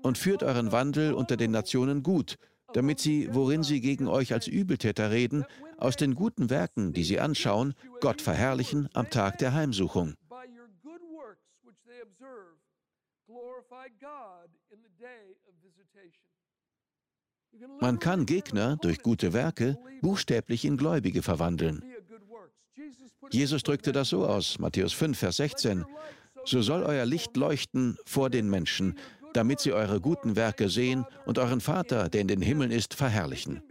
Und 0.01 0.17
führt 0.17 0.43
euren 0.43 0.71
Wandel 0.71 1.13
unter 1.13 1.37
den 1.37 1.51
Nationen 1.51 2.03
gut, 2.03 2.37
damit 2.73 2.99
sie, 2.99 3.29
worin 3.31 3.63
sie 3.63 3.81
gegen 3.81 4.07
euch 4.07 4.33
als 4.33 4.47
Übeltäter 4.47 5.11
reden, 5.11 5.45
aus 5.77 5.95
den 5.95 6.15
guten 6.15 6.49
Werken, 6.49 6.93
die 6.93 7.03
sie 7.03 7.19
anschauen, 7.19 7.73
Gott 8.01 8.21
verherrlichen 8.21 8.89
am 8.93 9.09
Tag 9.09 9.37
der 9.39 9.53
Heimsuchung. 9.53 10.15
Man 17.79 17.99
kann 17.99 18.25
Gegner 18.25 18.77
durch 18.77 19.01
gute 19.01 19.33
Werke 19.33 19.77
buchstäblich 20.01 20.65
in 20.65 20.77
Gläubige 20.77 21.21
verwandeln. 21.21 21.83
Jesus 23.31 23.63
drückte 23.63 23.91
das 23.91 24.09
so 24.09 24.25
aus, 24.25 24.59
Matthäus 24.59 24.93
5, 24.93 25.17
Vers 25.17 25.37
16. 25.37 25.85
So 26.45 26.61
soll 26.61 26.83
euer 26.83 27.05
Licht 27.05 27.35
leuchten 27.37 27.97
vor 28.05 28.29
den 28.29 28.49
Menschen, 28.49 28.95
damit 29.33 29.59
sie 29.59 29.73
eure 29.73 29.99
guten 29.99 30.35
Werke 30.35 30.69
sehen 30.69 31.05
und 31.25 31.39
euren 31.39 31.59
Vater, 31.59 32.07
der 32.07 32.21
in 32.21 32.27
den 32.27 32.41
Himmeln 32.41 32.71
ist, 32.71 32.93
verherrlichen. 32.93 33.61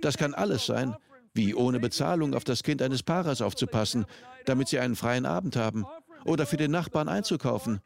Das 0.00 0.16
kann 0.16 0.32
alles 0.32 0.64
sein, 0.64 0.96
wie 1.34 1.54
ohne 1.54 1.80
Bezahlung 1.80 2.34
auf 2.34 2.44
das 2.44 2.62
Kind 2.62 2.82
eines 2.82 3.02
Paares 3.02 3.42
aufzupassen, 3.42 4.06
damit 4.46 4.68
sie 4.68 4.78
einen 4.78 4.96
freien 4.96 5.26
Abend 5.26 5.56
haben, 5.56 5.84
oder 6.24 6.46
für 6.46 6.56
den 6.56 6.70
Nachbarn 6.70 7.08
einzukaufen. 7.08 7.80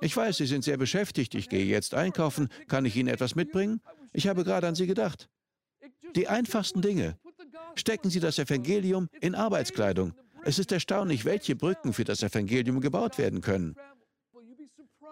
Ich 0.00 0.16
weiß, 0.16 0.38
Sie 0.38 0.46
sind 0.46 0.64
sehr 0.64 0.76
beschäftigt, 0.76 1.34
ich 1.34 1.48
gehe 1.48 1.64
jetzt 1.64 1.94
einkaufen, 1.94 2.48
kann 2.68 2.84
ich 2.84 2.96
Ihnen 2.96 3.08
etwas 3.08 3.34
mitbringen? 3.34 3.80
Ich 4.12 4.28
habe 4.28 4.44
gerade 4.44 4.66
an 4.66 4.74
Sie 4.74 4.86
gedacht. 4.86 5.28
Die 6.16 6.28
einfachsten 6.28 6.82
Dinge. 6.82 7.16
Stecken 7.74 8.10
Sie 8.10 8.20
das 8.20 8.38
Evangelium 8.38 9.08
in 9.20 9.34
Arbeitskleidung. 9.34 10.14
Es 10.46 10.58
ist 10.58 10.72
erstaunlich, 10.72 11.24
welche 11.24 11.56
Brücken 11.56 11.92
für 11.92 12.04
das 12.04 12.22
Evangelium 12.22 12.80
gebaut 12.80 13.16
werden 13.18 13.40
können. 13.40 13.76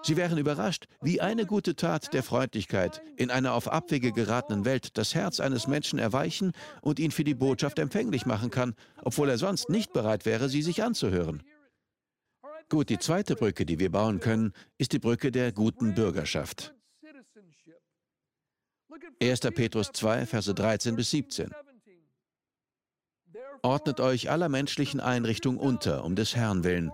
Sie 0.05 0.17
wären 0.17 0.37
überrascht, 0.37 0.87
wie 1.01 1.21
eine 1.21 1.47
gute 1.47 1.77
Tat 1.77 2.13
der 2.13 2.23
Freundlichkeit 2.23 3.03
in 3.17 3.31
einer 3.31 3.55
auf 3.55 3.69
Abwege 3.69 4.13
geratenen 4.13 4.65
Welt 4.65 4.99
das 4.99 5.15
Herz 5.15 5.39
eines 5.39 5.69
Menschen 5.69 5.99
erweichen 5.99 6.53
und 6.81 6.99
ihn 6.99 7.13
für 7.13 7.25
die 7.25 7.35
Botschaft 7.35 7.79
empfänglich 7.79 8.27
machen 8.27 8.51
kann, 8.51 8.75
obwohl 9.03 9.31
er 9.31 9.39
sonst 9.39 9.69
nicht 9.71 9.93
bereit 9.93 10.27
wäre, 10.27 10.49
sie 10.49 10.63
sich 10.63 10.83
anzuhören. 10.83 11.43
Gut, 12.69 12.89
die 12.89 12.99
zweite 12.99 13.37
Brücke, 13.37 13.65
die 13.65 13.79
wir 13.79 13.93
bauen 13.93 14.19
können, 14.19 14.53
ist 14.77 14.93
die 14.93 14.99
Brücke 14.99 15.31
der 15.31 15.53
guten 15.53 15.95
Bürgerschaft. 15.95 16.75
1. 19.23 19.41
Petrus 19.41 19.93
2, 19.93 20.27
Verse 20.27 20.53
13 20.53 20.97
bis 20.97 21.11
17. 21.11 21.51
Ordnet 23.63 24.01
euch 24.01 24.29
aller 24.29 24.49
menschlichen 24.49 24.99
Einrichtungen 24.99 25.59
unter, 25.59 26.05
um 26.05 26.17
des 26.17 26.35
Herrn 26.35 26.65
willen, 26.65 26.91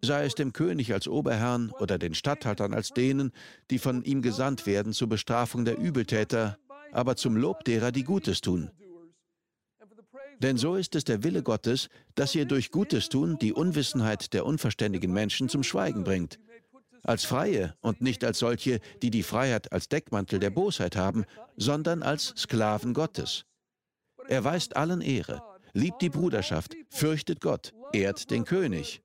sei 0.00 0.24
es 0.24 0.34
dem 0.34 0.52
König 0.52 0.92
als 0.92 1.08
Oberherrn 1.08 1.72
oder 1.78 1.98
den 1.98 2.14
Statthaltern 2.14 2.72
als 2.72 2.90
denen, 2.90 3.32
die 3.70 3.78
von 3.78 4.04
ihm 4.04 4.22
gesandt 4.22 4.66
werden 4.66 4.92
zur 4.92 5.08
Bestrafung 5.08 5.64
der 5.64 5.76
Übeltäter, 5.76 6.56
aber 6.92 7.16
zum 7.16 7.36
Lob 7.36 7.64
derer, 7.64 7.92
die 7.92 8.04
Gutes 8.04 8.40
tun. 8.40 8.70
Denn 10.38 10.56
so 10.56 10.76
ist 10.76 10.94
es 10.94 11.04
der 11.04 11.22
Wille 11.22 11.42
Gottes, 11.42 11.88
dass 12.14 12.34
ihr 12.34 12.46
durch 12.46 12.70
Gutes 12.70 13.08
tun 13.08 13.36
die 13.38 13.52
Unwissenheit 13.52 14.32
der 14.32 14.46
unverständigen 14.46 15.12
Menschen 15.12 15.48
zum 15.48 15.62
Schweigen 15.62 16.02
bringt. 16.02 16.38
Als 17.02 17.24
Freie 17.24 17.74
und 17.80 18.00
nicht 18.00 18.24
als 18.24 18.38
solche, 18.38 18.80
die 19.02 19.10
die 19.10 19.22
Freiheit 19.22 19.72
als 19.72 19.88
Deckmantel 19.88 20.38
der 20.38 20.50
Bosheit 20.50 20.96
haben, 20.96 21.24
sondern 21.56 22.02
als 22.02 22.34
Sklaven 22.36 22.94
Gottes. 22.94 23.44
Er 24.30 24.44
weist 24.44 24.76
allen 24.76 25.00
Ehre, 25.00 25.42
liebt 25.72 26.00
die 26.02 26.08
Bruderschaft, 26.08 26.76
fürchtet 26.88 27.40
Gott, 27.40 27.72
ehrt 27.92 28.30
den 28.30 28.44
König. 28.44 29.02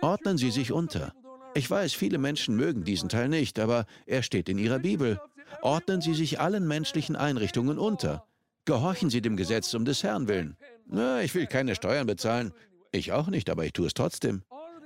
Ordnen 0.00 0.38
Sie 0.38 0.50
sich 0.50 0.72
unter. 0.72 1.12
Ich 1.52 1.70
weiß, 1.70 1.92
viele 1.92 2.16
Menschen 2.16 2.56
mögen 2.56 2.84
diesen 2.84 3.10
Teil 3.10 3.28
nicht, 3.28 3.58
aber 3.58 3.84
er 4.06 4.22
steht 4.22 4.48
in 4.48 4.56
Ihrer 4.56 4.78
Bibel. 4.78 5.20
Ordnen 5.60 6.00
Sie 6.00 6.14
sich 6.14 6.40
allen 6.40 6.66
menschlichen 6.66 7.14
Einrichtungen 7.14 7.78
unter. 7.78 8.26
Gehorchen 8.64 9.10
Sie 9.10 9.20
dem 9.20 9.36
Gesetz 9.36 9.74
um 9.74 9.84
des 9.84 10.02
Herrn 10.02 10.28
willen. 10.28 10.56
Na, 10.86 11.20
ich 11.20 11.34
will 11.34 11.46
keine 11.46 11.74
Steuern 11.74 12.06
bezahlen. 12.06 12.54
Ich 12.90 13.12
auch 13.12 13.26
nicht, 13.26 13.50
aber 13.50 13.66
ich 13.66 13.74
tue 13.74 13.86
es 13.86 13.94
trotzdem. 13.94 14.44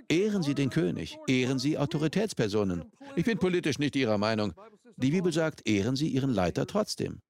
Ehren 0.08 0.42
Sie 0.42 0.54
den 0.54 0.70
König, 0.70 1.18
ehren 1.26 1.58
Sie 1.58 1.78
Autoritätspersonen. 1.78 2.84
Ich 3.16 3.24
bin 3.24 3.38
politisch 3.38 3.78
nicht 3.78 3.96
Ihrer 3.96 4.18
Meinung. 4.18 4.54
Die 4.96 5.10
Bibel 5.10 5.32
sagt, 5.32 5.68
ehren 5.68 5.96
Sie 5.96 6.08
Ihren 6.08 6.32
Leiter 6.32 6.66
trotzdem. 6.66 7.20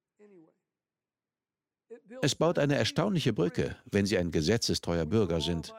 Es 2.23 2.35
baut 2.35 2.59
eine 2.59 2.76
erstaunliche 2.76 3.33
Brücke, 3.33 3.76
wenn 3.90 4.06
Sie 4.06 4.18
ein 4.18 4.30
gesetzestreuer 4.30 5.06
Bürger 5.06 5.40
sind. 5.40 5.75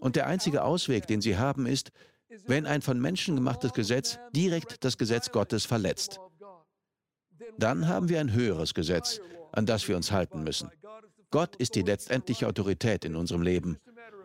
Und 0.00 0.16
der 0.16 0.26
einzige 0.26 0.64
Ausweg, 0.64 1.06
den 1.06 1.20
Sie 1.20 1.36
haben, 1.36 1.66
ist, 1.66 1.90
wenn 2.46 2.66
ein 2.66 2.82
von 2.82 3.00
Menschen 3.00 3.36
gemachtes 3.36 3.72
Gesetz 3.72 4.18
direkt 4.34 4.84
das 4.84 4.98
Gesetz 4.98 5.30
Gottes 5.30 5.64
verletzt. 5.64 6.18
Dann 7.58 7.88
haben 7.88 8.08
wir 8.08 8.20
ein 8.20 8.32
höheres 8.32 8.74
Gesetz, 8.74 9.20
an 9.52 9.66
das 9.66 9.86
wir 9.86 9.96
uns 9.96 10.10
halten 10.10 10.42
müssen. 10.42 10.70
Gott 11.30 11.56
ist 11.56 11.74
die 11.74 11.82
letztendliche 11.82 12.46
Autorität 12.46 13.04
in 13.04 13.16
unserem 13.16 13.42
Leben. 13.42 13.78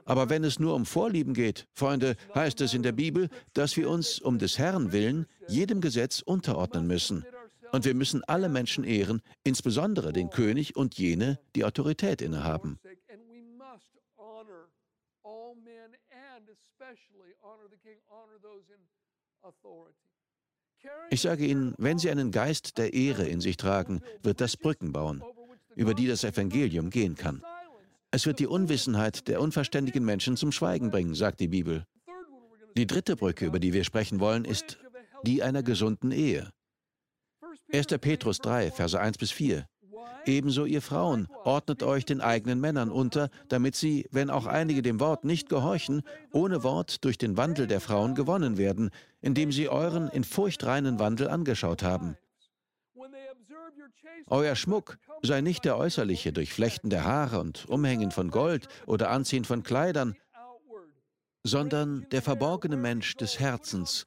Aber 0.09 0.27
wenn 0.27 0.43
es 0.43 0.59
nur 0.59 0.73
um 0.73 0.87
Vorlieben 0.87 1.35
geht, 1.35 1.67
Freunde, 1.75 2.15
heißt 2.33 2.61
es 2.61 2.73
in 2.73 2.81
der 2.81 2.93
Bibel, 2.93 3.29
dass 3.53 3.77
wir 3.77 3.87
uns 3.87 4.19
um 4.19 4.39
des 4.39 4.57
Herrn 4.57 4.91
willen 4.91 5.27
jedem 5.47 5.81
Gesetz 5.81 6.21
unterordnen 6.21 6.87
müssen. 6.87 7.25
Und 7.71 7.85
wir 7.85 7.93
müssen 7.93 8.23
alle 8.23 8.49
Menschen 8.49 8.83
ehren, 8.83 9.21
insbesondere 9.43 10.11
den 10.11 10.31
König 10.31 10.75
und 10.75 10.97
jene, 10.97 11.39
die 11.55 11.63
Autorität 11.63 12.23
innehaben. 12.23 12.79
Ich 21.11 21.21
sage 21.21 21.45
Ihnen, 21.45 21.75
wenn 21.77 21.99
Sie 21.99 22.09
einen 22.09 22.31
Geist 22.31 22.79
der 22.79 22.93
Ehre 22.95 23.27
in 23.27 23.41
sich 23.41 23.57
tragen, 23.57 24.01
wird 24.23 24.41
das 24.41 24.57
Brücken 24.57 24.91
bauen, 24.91 25.23
über 25.75 25.93
die 25.93 26.07
das 26.07 26.23
Evangelium 26.23 26.89
gehen 26.89 27.13
kann. 27.13 27.43
Es 28.11 28.25
wird 28.25 28.39
die 28.39 28.47
Unwissenheit 28.47 29.27
der 29.27 29.39
unverständigen 29.39 30.03
Menschen 30.03 30.35
zum 30.35 30.51
Schweigen 30.51 30.89
bringen, 30.89 31.13
sagt 31.13 31.39
die 31.39 31.47
Bibel. 31.47 31.85
Die 32.75 32.87
dritte 32.87 33.15
Brücke, 33.15 33.45
über 33.45 33.59
die 33.59 33.73
wir 33.73 33.83
sprechen 33.83 34.19
wollen, 34.19 34.45
ist 34.45 34.79
die 35.23 35.43
einer 35.43 35.61
gesunden 35.61 36.11
Ehe. 36.11 36.49
1. 37.71 37.87
Petrus 38.01 38.39
3, 38.39 38.71
Verse 38.71 38.99
1 38.99 39.17
bis 39.17 39.31
4. 39.31 39.65
Ebenso 40.25 40.65
ihr 40.65 40.81
Frauen, 40.81 41.27
ordnet 41.43 41.83
euch 41.83 42.03
den 42.05 42.19
eigenen 42.19 42.59
Männern 42.59 42.89
unter, 42.89 43.29
damit 43.47 43.75
sie, 43.75 44.07
wenn 44.11 44.29
auch 44.29 44.47
einige 44.47 44.81
dem 44.81 44.99
Wort 44.99 45.23
nicht 45.23 45.49
gehorchen, 45.49 46.01
ohne 46.31 46.63
Wort 46.63 47.03
durch 47.05 47.17
den 47.17 47.37
Wandel 47.37 47.67
der 47.67 47.79
Frauen 47.79 48.15
gewonnen 48.15 48.57
werden, 48.57 48.89
indem 49.21 49.51
sie 49.51 49.69
euren 49.69 50.09
in 50.09 50.23
Furcht 50.23 50.65
reinen 50.65 50.99
Wandel 50.99 51.29
angeschaut 51.29 51.83
haben. 51.83 52.17
Euer 54.27 54.55
Schmuck. 54.55 54.97
sei 55.21 55.41
nicht 55.41 55.65
der 55.65 55.77
äußerliche 55.77 56.31
durch 56.31 56.53
Flechten 56.53 56.89
der 56.89 57.03
Haare 57.03 57.39
und 57.39 57.67
Umhängen 57.67 58.11
von 58.11 58.31
Gold 58.31 58.67
oder 58.85 59.09
Anziehen 59.09 59.45
von 59.45 59.63
Kleidern, 59.63 60.15
sondern 61.43 62.07
der 62.11 62.21
verborgene 62.21 62.77
Mensch 62.77 63.15
des 63.15 63.39
Herzens, 63.39 64.05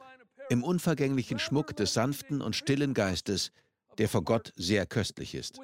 im 0.48 0.62
unvergänglichen 0.64 1.38
Schmuck 1.38 1.76
des 1.76 1.94
sanften 1.94 2.40
und 2.40 2.56
stillen 2.56 2.94
Geistes, 2.94 3.52
der 3.98 4.08
vor 4.08 4.22
Gott 4.22 4.52
sehr 4.56 4.86
köstlich 4.86 5.34
ist. 5.34 5.60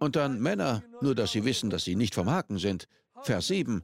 Und 0.00 0.16
dann 0.16 0.40
Männer, 0.40 0.82
nur 1.00 1.14
dass 1.14 1.32
sie 1.32 1.44
wissen, 1.44 1.70
dass 1.70 1.84
sie 1.84 1.96
nicht 1.96 2.14
vom 2.14 2.30
Haken 2.30 2.58
sind. 2.58 2.88
Vers 3.22 3.46
7. 3.48 3.82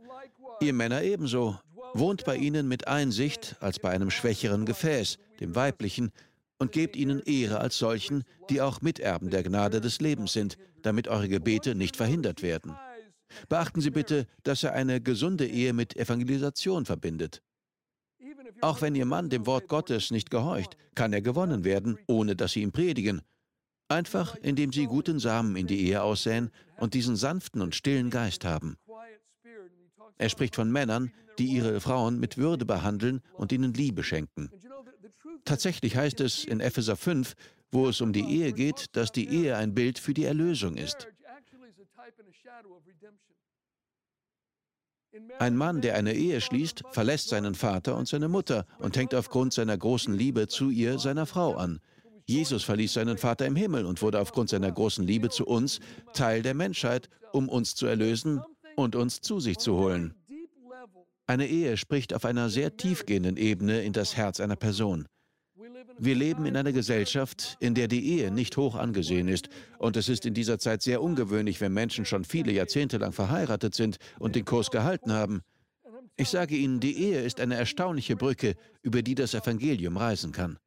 Ihr 0.61 0.73
Männer 0.73 1.02
ebenso. 1.02 1.59
Wohnt 1.95 2.25
bei 2.25 2.37
ihnen 2.37 2.68
mit 2.68 2.87
Einsicht 2.87 3.57
als 3.61 3.78
bei 3.78 3.90
einem 3.90 4.11
schwächeren 4.11 4.66
Gefäß, 4.66 5.18
dem 5.40 5.54
weiblichen, 5.54 6.12
und 6.59 6.73
gebt 6.73 6.97
ihnen 6.97 7.21
Ehre 7.21 7.61
als 7.61 7.78
solchen, 7.78 8.25
die 8.50 8.61
auch 8.61 8.80
Miterben 8.83 9.30
der 9.30 9.42
Gnade 9.42 9.80
des 9.80 10.00
Lebens 10.00 10.33
sind, 10.33 10.59
damit 10.83 11.09
eure 11.09 11.28
Gebete 11.28 11.75
nicht 11.75 11.97
verhindert 11.97 12.42
werden. 12.42 12.76
Beachten 13.49 13.80
Sie 13.80 13.90
bitte, 13.90 14.26
dass 14.42 14.62
er 14.62 14.73
eine 14.73 15.00
gesunde 15.00 15.47
Ehe 15.47 15.73
mit 15.73 15.97
Evangelisation 15.97 16.85
verbindet. 16.85 17.42
Auch 18.61 18.80
wenn 18.80 18.95
Ihr 18.95 19.07
Mann 19.07 19.28
dem 19.28 19.47
Wort 19.47 19.68
Gottes 19.68 20.11
nicht 20.11 20.30
gehorcht, 20.30 20.76
kann 20.95 21.12
er 21.12 21.23
gewonnen 21.23 21.64
werden, 21.64 21.99
ohne 22.07 22.35
dass 22.35 22.52
Sie 22.52 22.62
ihm 22.62 22.73
predigen. 22.73 23.23
Einfach, 23.88 24.37
indem 24.37 24.71
Sie 24.71 24.87
guten 24.87 25.18
Samen 25.18 25.57
in 25.57 25.66
die 25.66 25.87
Ehe 25.87 26.02
aussäen 26.02 26.50
und 26.76 26.92
diesen 26.92 27.16
sanften 27.16 27.62
und 27.62 27.75
stillen 27.75 28.11
Geist 28.11 28.45
haben. 28.45 28.76
Er 30.18 30.28
spricht 30.28 30.57
von 30.57 30.71
Männern, 30.71 31.12
die 31.38 31.47
ihre 31.47 31.80
Frauen 31.80 32.21
mit 32.21 32.37
Würde 32.37 32.66
behandeln 32.66 33.23
und 33.35 33.50
ihnen 33.50 33.73
Liebe 33.73 34.02
schenken. 34.02 34.50
Tatsächlich 35.45 35.97
heißt 35.97 36.21
es 36.21 36.45
in 36.45 36.61
Epheser 36.61 36.97
5, 36.97 37.35
wo 37.71 37.88
es 37.88 38.00
um 38.02 38.12
die 38.12 38.28
Ehe 38.28 38.52
geht, 38.52 38.95
dass 38.97 39.12
die 39.12 39.28
Ehe 39.28 39.57
ein 39.57 39.75
Bild 39.75 39.99
für 39.99 40.12
die 40.12 40.25
Erlösung 40.25 40.76
ist. 40.76 41.09
Ein 45.38 45.57
Mann, 45.57 45.80
der 45.80 45.95
eine 45.95 46.14
Ehe 46.14 46.40
schließt, 46.40 46.83
verlässt 46.90 47.28
seinen 47.28 47.54
Vater 47.54 47.97
und 47.97 48.07
seine 48.07 48.28
Mutter 48.28 48.66
und 48.78 48.97
hängt 48.97 49.14
aufgrund 49.14 49.54
seiner 49.54 49.76
großen 49.76 50.14
Liebe 50.14 50.49
zu 50.49 50.71
ihr, 50.71 50.99
seiner 50.99 51.26
Frau, 51.26 51.54
an. 51.54 51.80
Jesus 52.28 52.62
verließ 52.62 52.92
seinen 52.92 53.16
Vater 53.16 53.47
im 53.47 53.56
Himmel 53.56 53.87
und 53.87 54.02
wurde 54.02 54.20
aufgrund 54.20 54.50
seiner 54.50 54.70
großen 54.70 55.06
Liebe 55.06 55.30
zu 55.30 55.47
uns 55.47 55.80
Teil 56.12 56.42
der 56.42 56.52
Menschheit, 56.52 57.08
um 57.32 57.49
uns 57.49 57.75
zu 57.75 57.87
erlösen 57.87 58.42
und 58.76 58.97
uns 58.97 59.23
zu 59.23 59.40
sich 59.40 59.56
zu 59.56 59.78
holen. 59.78 60.12
Eine 61.26 61.47
Ehe 61.47 61.78
spricht 61.78 62.12
auf 62.12 62.26
einer 62.26 62.50
sehr 62.50 62.76
tiefgehenden 62.76 63.38
Ebene 63.38 63.82
in 63.82 63.94
das 63.94 64.14
Herz 64.14 64.40
einer 64.40 64.56
Person. 64.56 65.08
Wir 65.99 66.14
leben 66.14 66.44
in 66.44 66.54
einer 66.54 66.73
Gesellschaft, 66.73 67.56
in 67.61 67.75
der 67.75 67.88
die 67.88 68.06
Ehe 68.06 68.30
nicht 68.30 68.58
hoch 68.58 68.75
angesehen 68.75 69.26
ist. 69.26 69.49
Und 69.78 69.97
es 69.97 70.11
ist 70.11 70.26
in 70.26 70.35
dieser 70.35 70.58
Zeit 70.58 70.82
sehr 70.82 71.02
ungewöhnlich, 71.02 71.62
wenn 71.62 71.73
Menschen 71.73 72.04
schon 72.04 72.25
viele 72.25 72.52
Jahrzehnte 72.52 72.99
lang 72.99 73.12
verheiratet 73.12 73.75
sind 73.75 73.97
und 74.18 74.37
den 74.37 74.44
Kurs 74.44 74.70
gehalten 74.70 75.12
haben. 75.12 75.40
Ich 76.16 76.28
sage 76.28 76.56
Ihnen, 76.56 76.78
die 76.80 76.99
Ehe 76.99 77.23
ist 77.23 77.40
eine 77.40 77.54
erstaunliche 77.54 78.16
Brücke, 78.16 78.54
über 78.82 79.00
die 79.00 79.14
das 79.14 79.32
Evangelium 79.32 79.97
reisen 79.97 80.32
kann. 80.32 80.58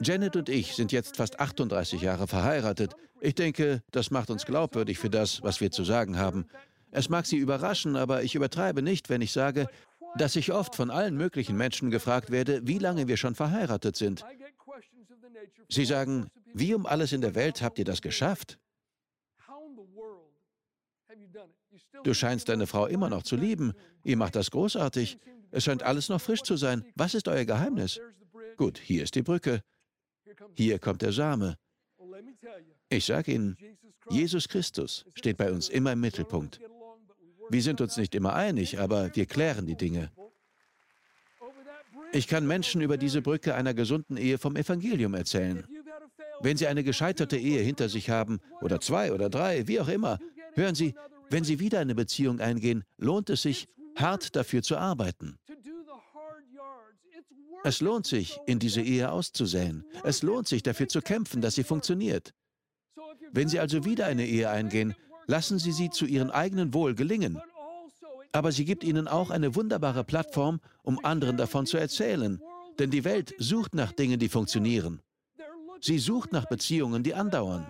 Janet 0.00 0.36
und 0.36 0.48
ich 0.48 0.74
sind 0.74 0.92
jetzt 0.92 1.16
fast 1.16 1.40
38 1.40 2.00
Jahre 2.00 2.26
verheiratet. 2.26 2.94
Ich 3.20 3.34
denke, 3.34 3.82
das 3.90 4.10
macht 4.10 4.30
uns 4.30 4.44
glaubwürdig 4.44 4.98
für 4.98 5.10
das, 5.10 5.42
was 5.42 5.60
wir 5.60 5.70
zu 5.70 5.84
sagen 5.84 6.18
haben. 6.18 6.46
Es 6.90 7.08
mag 7.08 7.26
Sie 7.26 7.36
überraschen, 7.36 7.96
aber 7.96 8.22
ich 8.22 8.34
übertreibe 8.34 8.82
nicht, 8.82 9.08
wenn 9.08 9.22
ich 9.22 9.32
sage, 9.32 9.68
dass 10.16 10.36
ich 10.36 10.52
oft 10.52 10.74
von 10.74 10.90
allen 10.90 11.16
möglichen 11.16 11.56
Menschen 11.56 11.90
gefragt 11.90 12.30
werde, 12.30 12.66
wie 12.66 12.78
lange 12.78 13.08
wir 13.08 13.16
schon 13.16 13.34
verheiratet 13.34 13.96
sind. 13.96 14.24
Sie 15.68 15.84
sagen, 15.84 16.28
wie 16.52 16.74
um 16.74 16.84
alles 16.84 17.12
in 17.12 17.22
der 17.22 17.34
Welt 17.34 17.62
habt 17.62 17.78
ihr 17.78 17.84
das 17.84 18.02
geschafft? 18.02 18.58
Du 22.04 22.14
scheinst 22.14 22.48
deine 22.48 22.66
Frau 22.66 22.86
immer 22.86 23.08
noch 23.08 23.22
zu 23.22 23.36
lieben. 23.36 23.72
Ihr 24.04 24.16
macht 24.16 24.36
das 24.36 24.50
großartig. 24.50 25.18
Es 25.50 25.64
scheint 25.64 25.82
alles 25.82 26.08
noch 26.08 26.20
frisch 26.20 26.42
zu 26.42 26.56
sein. 26.56 26.84
Was 26.94 27.14
ist 27.14 27.28
euer 27.28 27.44
Geheimnis? 27.44 28.00
Gut, 28.62 28.78
hier 28.78 29.02
ist 29.02 29.16
die 29.16 29.22
Brücke. 29.22 29.64
Hier 30.54 30.78
kommt 30.78 31.02
der 31.02 31.10
Same. 31.10 31.58
Ich 32.90 33.06
sage 33.06 33.32
Ihnen, 33.32 33.56
Jesus 34.08 34.48
Christus 34.48 35.04
steht 35.14 35.36
bei 35.36 35.50
uns 35.50 35.68
immer 35.68 35.90
im 35.90 36.00
Mittelpunkt. 36.00 36.60
Wir 37.50 37.60
sind 37.60 37.80
uns 37.80 37.96
nicht 37.96 38.14
immer 38.14 38.34
einig, 38.34 38.78
aber 38.78 39.16
wir 39.16 39.26
klären 39.26 39.66
die 39.66 39.74
Dinge. 39.74 40.12
Ich 42.12 42.28
kann 42.28 42.46
Menschen 42.46 42.82
über 42.82 42.96
diese 42.96 43.20
Brücke 43.20 43.56
einer 43.56 43.74
gesunden 43.74 44.16
Ehe 44.16 44.38
vom 44.38 44.54
Evangelium 44.54 45.14
erzählen. 45.14 45.66
Wenn 46.40 46.56
Sie 46.56 46.68
eine 46.68 46.84
gescheiterte 46.84 47.38
Ehe 47.38 47.62
hinter 47.62 47.88
sich 47.88 48.10
haben, 48.10 48.38
oder 48.60 48.80
zwei 48.80 49.12
oder 49.12 49.28
drei, 49.28 49.66
wie 49.66 49.80
auch 49.80 49.88
immer, 49.88 50.20
hören 50.54 50.76
Sie, 50.76 50.94
wenn 51.30 51.42
Sie 51.42 51.58
wieder 51.58 51.80
eine 51.80 51.96
Beziehung 51.96 52.38
eingehen, 52.38 52.84
lohnt 52.96 53.28
es 53.28 53.42
sich, 53.42 53.66
hart 53.96 54.36
dafür 54.36 54.62
zu 54.62 54.76
arbeiten. 54.76 55.36
Es 57.64 57.80
lohnt 57.80 58.06
sich, 58.06 58.38
in 58.46 58.58
diese 58.58 58.82
Ehe 58.82 59.10
auszusäen. 59.10 59.84
Es 60.02 60.22
lohnt 60.22 60.48
sich, 60.48 60.62
dafür 60.62 60.88
zu 60.88 61.00
kämpfen, 61.00 61.40
dass 61.40 61.54
sie 61.54 61.64
funktioniert. 61.64 62.34
Wenn 63.30 63.48
Sie 63.48 63.60
also 63.60 63.84
wieder 63.84 64.06
eine 64.06 64.26
Ehe 64.26 64.50
eingehen, 64.50 64.94
Lassen 65.26 65.58
Sie 65.58 65.72
sie 65.72 65.90
zu 65.90 66.06
Ihrem 66.06 66.30
eigenen 66.30 66.74
Wohl 66.74 66.94
gelingen. 66.94 67.40
Aber 68.32 68.50
sie 68.50 68.64
gibt 68.64 68.82
Ihnen 68.82 69.08
auch 69.08 69.30
eine 69.30 69.54
wunderbare 69.54 70.04
Plattform, 70.04 70.60
um 70.82 71.04
anderen 71.04 71.36
davon 71.36 71.66
zu 71.66 71.76
erzählen. 71.76 72.40
Denn 72.78 72.90
die 72.90 73.04
Welt 73.04 73.34
sucht 73.38 73.74
nach 73.74 73.92
Dingen, 73.92 74.18
die 74.18 74.28
funktionieren. 74.28 75.00
Sie 75.80 75.98
sucht 75.98 76.32
nach 76.32 76.46
Beziehungen, 76.46 77.02
die 77.02 77.14
andauern. 77.14 77.66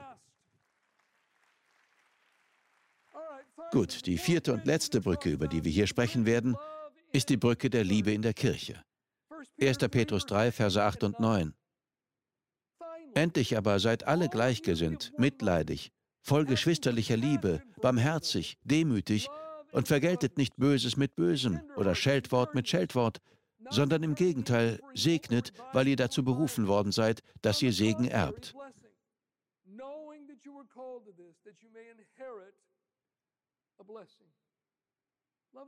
Gut, 3.73 4.07
die 4.07 4.19
vierte 4.19 4.53
und 4.53 4.67
letzte 4.67 5.01
Brücke, 5.01 5.31
über 5.31 5.49
die 5.49 5.65
wir 5.65 5.73
hier 5.73 5.87
sprechen 5.87 6.27
werden, 6.27 6.57
ist 7.13 7.29
die 7.29 7.39
Brücke 7.39 7.71
der 7.71 7.85
Liebe 7.85 8.13
in 8.13 8.23
der 8.23 8.35
Kirche. 8.35 8.83
1. 9.61 9.79
Petrus 9.91 10.27
3, 10.27 10.53
Verse 10.53 10.83
8 10.83 11.05
und 11.05 11.21
9. 11.21 11.55
Endlich 13.15 13.57
aber 13.57 13.79
seid 13.79 14.07
alle 14.07 14.29
gleichgesinnt, 14.29 15.13
mitleidig, 15.19 15.93
voll 16.23 16.45
geschwisterlicher 16.45 17.17
Liebe, 17.17 17.63
barmherzig, 17.81 18.59
demütig 18.63 19.29
und 19.73 19.89
vergeltet 19.89 20.39
nicht 20.39 20.57
Böses 20.57 20.97
mit 20.97 21.17
Bösem 21.17 21.61
oder 21.77 21.95
Scheltwort 21.95 22.55
mit 22.55 22.69
Scheltwort, 22.69 23.21
sondern 23.71 24.03
im 24.03 24.15
Gegenteil 24.15 24.81
segnet, 24.95 25.53
weil 25.73 25.89
ihr 25.89 25.97
dazu 25.97 26.25
berufen 26.25 26.67
worden 26.67 26.93
seid, 26.93 27.23
dass 27.43 27.63
ihr 27.63 27.73
Segen 27.73 28.07
erbt. 28.07 28.55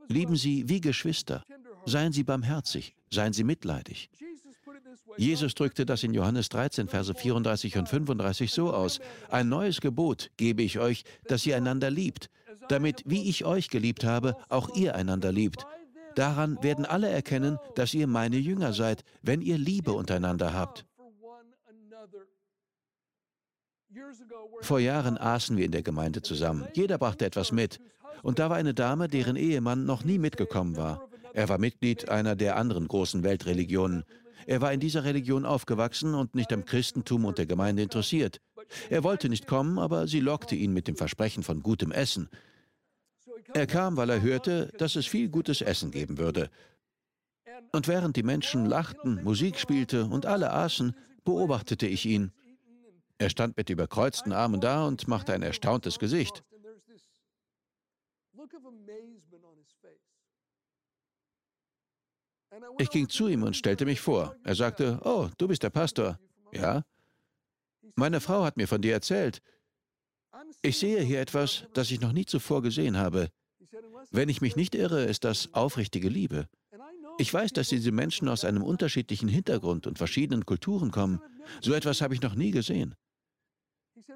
Lieben 0.08 0.36
Sie 0.36 0.68
wie 0.68 0.80
Geschwister, 0.80 1.42
seien 1.86 2.12
Sie 2.12 2.24
barmherzig, 2.24 2.94
seien 3.10 3.32
Sie 3.32 3.44
mitleidig. 3.44 4.10
Jesus 5.16 5.54
drückte 5.54 5.86
das 5.86 6.02
in 6.02 6.12
Johannes 6.12 6.48
13, 6.48 6.88
Verse 6.88 7.14
34 7.14 7.76
und 7.76 7.88
35 7.88 8.52
so 8.52 8.72
aus. 8.72 9.00
Ein 9.30 9.48
neues 9.48 9.80
Gebot 9.80 10.30
gebe 10.36 10.62
ich 10.62 10.78
euch, 10.78 11.04
dass 11.28 11.46
ihr 11.46 11.56
einander 11.56 11.90
liebt, 11.90 12.30
damit, 12.68 13.02
wie 13.06 13.28
ich 13.28 13.44
euch 13.44 13.68
geliebt 13.68 14.04
habe, 14.04 14.36
auch 14.48 14.74
ihr 14.74 14.94
einander 14.94 15.30
liebt. 15.32 15.66
Daran 16.14 16.62
werden 16.62 16.84
alle 16.84 17.08
erkennen, 17.08 17.58
dass 17.74 17.94
ihr 17.94 18.06
meine 18.06 18.36
Jünger 18.36 18.72
seid, 18.72 19.04
wenn 19.22 19.40
ihr 19.40 19.58
Liebe 19.58 19.92
untereinander 19.92 20.52
habt. 20.52 20.86
Vor 24.60 24.80
Jahren 24.80 25.18
aßen 25.18 25.56
wir 25.56 25.64
in 25.64 25.72
der 25.72 25.82
Gemeinde 25.82 26.22
zusammen. 26.22 26.66
Jeder 26.74 26.98
brachte 26.98 27.26
etwas 27.26 27.52
mit. 27.52 27.80
Und 28.24 28.38
da 28.38 28.48
war 28.48 28.56
eine 28.56 28.72
Dame, 28.72 29.06
deren 29.06 29.37
Ehemann 29.37 29.84
noch 29.84 30.02
nie 30.02 30.18
mitgekommen 30.18 30.78
war. 30.78 31.10
Er 31.34 31.50
war 31.50 31.58
Mitglied 31.58 32.08
einer 32.08 32.34
der 32.34 32.56
anderen 32.56 32.88
großen 32.88 33.22
Weltreligionen. 33.22 34.04
Er 34.46 34.62
war 34.62 34.72
in 34.72 34.80
dieser 34.80 35.04
Religion 35.04 35.44
aufgewachsen 35.44 36.14
und 36.14 36.34
nicht 36.34 36.50
am 36.50 36.64
Christentum 36.64 37.26
und 37.26 37.37
der 37.37 37.44
Gemeinde 37.44 37.82
interessiert. 37.82 38.40
Er 38.88 39.04
wollte 39.04 39.28
nicht 39.28 39.46
kommen, 39.46 39.78
aber 39.78 40.06
sie 40.06 40.20
lockte 40.20 40.54
ihn 40.54 40.72
mit 40.72 40.88
dem 40.88 40.96
Versprechen 40.96 41.42
von 41.42 41.62
gutem 41.62 41.92
Essen. 41.92 42.30
Er 43.52 43.66
kam, 43.66 43.98
weil 43.98 44.08
er 44.08 44.22
hörte, 44.22 44.72
dass 44.78 44.96
es 44.96 45.04
viel 45.04 45.28
gutes 45.28 45.60
Essen 45.60 45.90
geben 45.90 46.16
würde. 46.16 46.48
Und 47.72 47.88
während 47.88 48.16
die 48.16 48.22
Menschen 48.22 48.64
lachten, 48.64 49.22
Musik 49.22 49.58
spielte 49.58 50.06
und 50.06 50.24
alle 50.24 50.50
aßen, 50.50 50.96
beobachtete 51.24 51.87
ich 51.87 52.06
ihn. 52.06 52.32
Er 53.18 53.28
stand 53.28 53.58
mit 53.58 53.68
überkreuzten 53.68 54.32
Armen 54.32 54.62
da 54.62 54.87
und 54.87 55.08
machte 55.08 55.34
ein 55.34 55.42
erstauntes 55.42 55.98
Gesicht. 55.98 56.42
Ich 62.78 62.90
ging 62.90 63.09
zu 63.09 63.28
ihm 63.28 63.42
und 63.42 63.57
stellte 63.57 63.85
mich 63.85 64.00
vor. 64.00 64.37
Er 64.44 64.54
sagte, 64.54 65.00
oh, 65.04 65.28
du 65.38 65.48
bist 65.48 65.62
der 65.62 65.70
Pastor. 65.70 66.18
Ja. 66.52 66.83
Meine 67.96 68.20
Frau 68.20 68.44
hat 68.44 68.57
mir 68.57 68.68
von 68.68 68.80
dir 68.80 68.92
erzählt. 68.92 69.40
Ich 70.62 70.78
sehe 70.78 71.00
hier 71.02 71.20
etwas, 71.20 71.66
das 71.74 71.90
ich 71.90 72.00
noch 72.00 72.12
nie 72.12 72.26
zuvor 72.26 72.62
gesehen 72.62 72.96
habe. 72.96 73.30
Wenn 74.11 74.28
ich 74.28 74.40
mich 74.40 74.57
nicht 74.57 74.74
irre, 74.74 75.04
ist 75.04 75.24
das 75.24 75.52
aufrichtige 75.54 76.09
Liebe. 76.09 76.48
Ich 77.18 77.33
weiß, 77.33 77.52
dass 77.52 77.68
diese 77.68 77.92
Menschen 77.92 78.28
aus 78.28 78.44
einem 78.44 78.62
unterschiedlichen 78.62 79.28
Hintergrund 79.28 79.87
und 79.87 79.98
verschiedenen 79.98 80.44
Kulturen 80.44 80.90
kommen. 80.90 81.20
So 81.61 81.72
etwas 81.72 82.00
habe 82.00 82.14
ich 82.14 82.22
noch 82.22 82.35
nie 82.35 82.50
gesehen. 82.50 82.94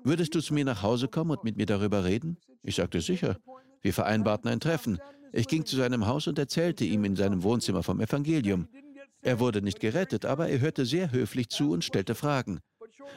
Würdest 0.02 0.34
du 0.34 0.40
zu 0.40 0.54
mir 0.54 0.64
nach 0.64 0.82
Hause 0.82 1.08
kommen 1.08 1.30
und 1.30 1.44
mit 1.44 1.56
mir 1.56 1.66
darüber 1.66 2.04
reden? 2.04 2.38
Ich 2.62 2.76
sagte 2.76 3.00
sicher. 3.00 3.38
Wir 3.82 3.92
vereinbarten 3.92 4.50
ein 4.50 4.60
Treffen. 4.60 4.98
Ich 5.32 5.46
ging 5.46 5.64
zu 5.64 5.76
seinem 5.76 6.06
Haus 6.06 6.26
und 6.26 6.38
erzählte 6.38 6.84
ihm 6.84 7.04
in 7.04 7.16
seinem 7.16 7.42
Wohnzimmer 7.42 7.82
vom 7.82 8.00
Evangelium. 8.00 8.68
Er 9.20 9.40
wurde 9.40 9.62
nicht 9.62 9.80
gerettet, 9.80 10.24
aber 10.24 10.48
er 10.48 10.60
hörte 10.60 10.86
sehr 10.86 11.12
höflich 11.12 11.48
zu 11.48 11.72
und 11.72 11.84
stellte 11.84 12.14
Fragen. 12.14 12.60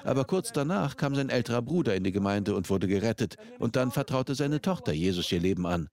Aber 0.03 0.25
kurz 0.25 0.51
danach 0.51 0.97
kam 0.97 1.15
sein 1.15 1.29
älterer 1.29 1.61
Bruder 1.61 1.95
in 1.95 2.03
die 2.03 2.11
Gemeinde 2.11 2.55
und 2.55 2.69
wurde 2.69 2.87
gerettet. 2.87 3.35
Und 3.59 3.75
dann 3.75 3.91
vertraute 3.91 4.35
seine 4.35 4.61
Tochter 4.61 4.93
Jesus 4.93 5.31
ihr 5.31 5.39
Leben 5.39 5.65
an. 5.65 5.89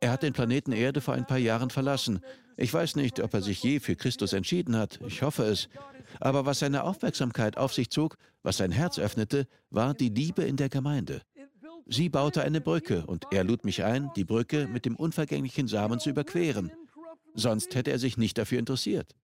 Er 0.00 0.10
hat 0.10 0.22
den 0.22 0.32
Planeten 0.32 0.72
Erde 0.72 1.00
vor 1.00 1.14
ein 1.14 1.26
paar 1.26 1.38
Jahren 1.38 1.70
verlassen. 1.70 2.20
Ich 2.56 2.72
weiß 2.72 2.96
nicht, 2.96 3.20
ob 3.20 3.32
er 3.34 3.42
sich 3.42 3.62
je 3.62 3.80
für 3.80 3.96
Christus 3.96 4.32
entschieden 4.32 4.76
hat. 4.76 5.00
Ich 5.06 5.22
hoffe 5.22 5.44
es. 5.44 5.68
Aber 6.18 6.44
was 6.44 6.58
seine 6.58 6.84
Aufmerksamkeit 6.84 7.56
auf 7.56 7.72
sich 7.72 7.90
zog, 7.90 8.16
was 8.42 8.56
sein 8.56 8.72
Herz 8.72 8.98
öffnete, 8.98 9.46
war 9.70 9.94
die 9.94 10.08
Liebe 10.08 10.42
in 10.42 10.56
der 10.56 10.68
Gemeinde. 10.68 11.22
Sie 11.86 12.08
baute 12.08 12.42
eine 12.42 12.60
Brücke 12.60 13.06
und 13.06 13.26
er 13.30 13.44
lud 13.44 13.64
mich 13.64 13.84
ein, 13.84 14.10
die 14.16 14.24
Brücke 14.24 14.68
mit 14.68 14.84
dem 14.84 14.96
unvergänglichen 14.96 15.68
Samen 15.68 15.98
zu 16.00 16.10
überqueren. 16.10 16.72
Sonst 17.34 17.74
hätte 17.74 17.90
er 17.90 17.98
sich 17.98 18.16
nicht 18.16 18.38
dafür 18.38 18.58
interessiert. 18.58 19.14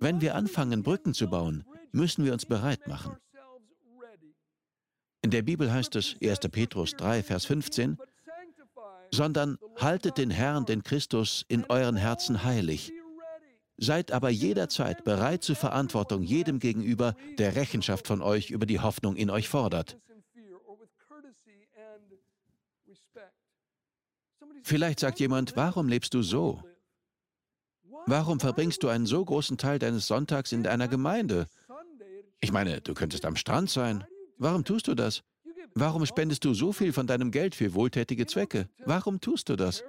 Wenn 0.00 0.20
wir 0.20 0.34
anfangen, 0.34 0.82
Brücken 0.82 1.14
zu 1.14 1.28
bauen, 1.28 1.64
müssen 1.92 2.24
wir 2.24 2.32
uns 2.32 2.46
bereit 2.46 2.86
machen. 2.88 3.16
In 5.22 5.30
der 5.30 5.42
Bibel 5.42 5.72
heißt 5.72 5.94
es 5.96 6.16
1. 6.22 6.40
Petrus 6.50 6.92
3, 6.96 7.22
Vers 7.22 7.44
15, 7.44 7.98
sondern 9.12 9.58
haltet 9.76 10.18
den 10.18 10.30
Herrn, 10.30 10.66
den 10.66 10.82
Christus, 10.82 11.44
in 11.48 11.64
euren 11.66 11.96
Herzen 11.96 12.42
heilig. 12.42 12.92
Seid 13.76 14.12
aber 14.12 14.30
jederzeit 14.30 15.04
bereit 15.04 15.42
zur 15.42 15.56
Verantwortung 15.56 16.22
jedem 16.22 16.58
gegenüber, 16.58 17.16
der 17.38 17.56
Rechenschaft 17.56 18.06
von 18.06 18.22
euch 18.22 18.50
über 18.50 18.66
die 18.66 18.80
Hoffnung 18.80 19.16
in 19.16 19.30
euch 19.30 19.48
fordert. 19.48 19.98
Vielleicht 24.62 25.00
sagt 25.00 25.18
jemand, 25.18 25.56
warum 25.56 25.88
lebst 25.88 26.14
du 26.14 26.22
so? 26.22 26.62
Warum 28.06 28.40
verbringst 28.40 28.82
du 28.82 28.88
einen 28.88 29.06
so 29.06 29.24
großen 29.24 29.58
Teil 29.58 29.78
deines 29.78 30.06
Sonntags 30.06 30.52
in 30.52 30.66
einer 30.66 30.88
Gemeinde? 30.88 31.46
Ich 32.40 32.52
meine, 32.52 32.80
du 32.80 32.94
könntest 32.94 33.24
am 33.24 33.36
Strand 33.36 33.70
sein. 33.70 34.04
Warum 34.38 34.64
tust 34.64 34.88
du 34.88 34.94
das? 34.94 35.22
Warum 35.74 36.04
spendest 36.06 36.44
du 36.44 36.54
so 36.54 36.72
viel 36.72 36.92
von 36.92 37.06
deinem 37.06 37.30
Geld 37.30 37.54
für 37.54 37.74
wohltätige 37.74 38.26
Zwecke? 38.26 38.68
Warum 38.84 39.20
tust 39.20 39.48
du 39.48 39.56
das? 39.56 39.82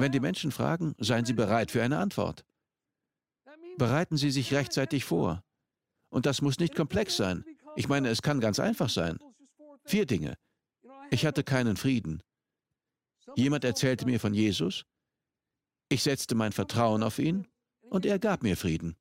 Wenn 0.00 0.12
die 0.12 0.20
Menschen 0.20 0.50
fragen, 0.50 0.94
seien 0.98 1.26
sie 1.26 1.34
bereit 1.34 1.70
für 1.70 1.82
eine 1.82 1.98
Antwort. 1.98 2.46
Bereiten 3.76 4.16
Sie 4.16 4.30
sich 4.30 4.54
rechtzeitig 4.54 5.04
vor. 5.04 5.44
Und 6.08 6.24
das 6.24 6.40
muss 6.40 6.58
nicht 6.58 6.74
komplex 6.74 7.18
sein. 7.18 7.44
Ich 7.76 7.86
meine, 7.86 8.08
es 8.08 8.22
kann 8.22 8.40
ganz 8.40 8.58
einfach 8.58 8.88
sein. 8.88 9.18
Vier 9.84 10.06
Dinge. 10.06 10.38
Ich 11.10 11.26
hatte 11.26 11.44
keinen 11.44 11.76
Frieden. 11.76 12.22
Jemand 13.36 13.62
erzählte 13.62 14.06
mir 14.06 14.18
von 14.20 14.32
Jesus. 14.32 14.86
Ich 15.90 16.02
setzte 16.02 16.34
mein 16.34 16.52
Vertrauen 16.52 17.02
auf 17.02 17.18
ihn 17.18 17.46
und 17.90 18.06
er 18.06 18.18
gab 18.18 18.42
mir 18.42 18.56
Frieden. 18.56 18.96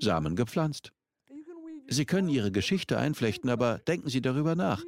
Samen 0.00 0.34
gepflanzt. 0.34 0.92
Sie 1.86 2.04
können 2.04 2.28
Ihre 2.28 2.50
Geschichte 2.50 2.98
einflechten, 2.98 3.48
aber 3.48 3.78
denken 3.78 4.08
Sie 4.08 4.20
darüber 4.20 4.56
nach. 4.56 4.82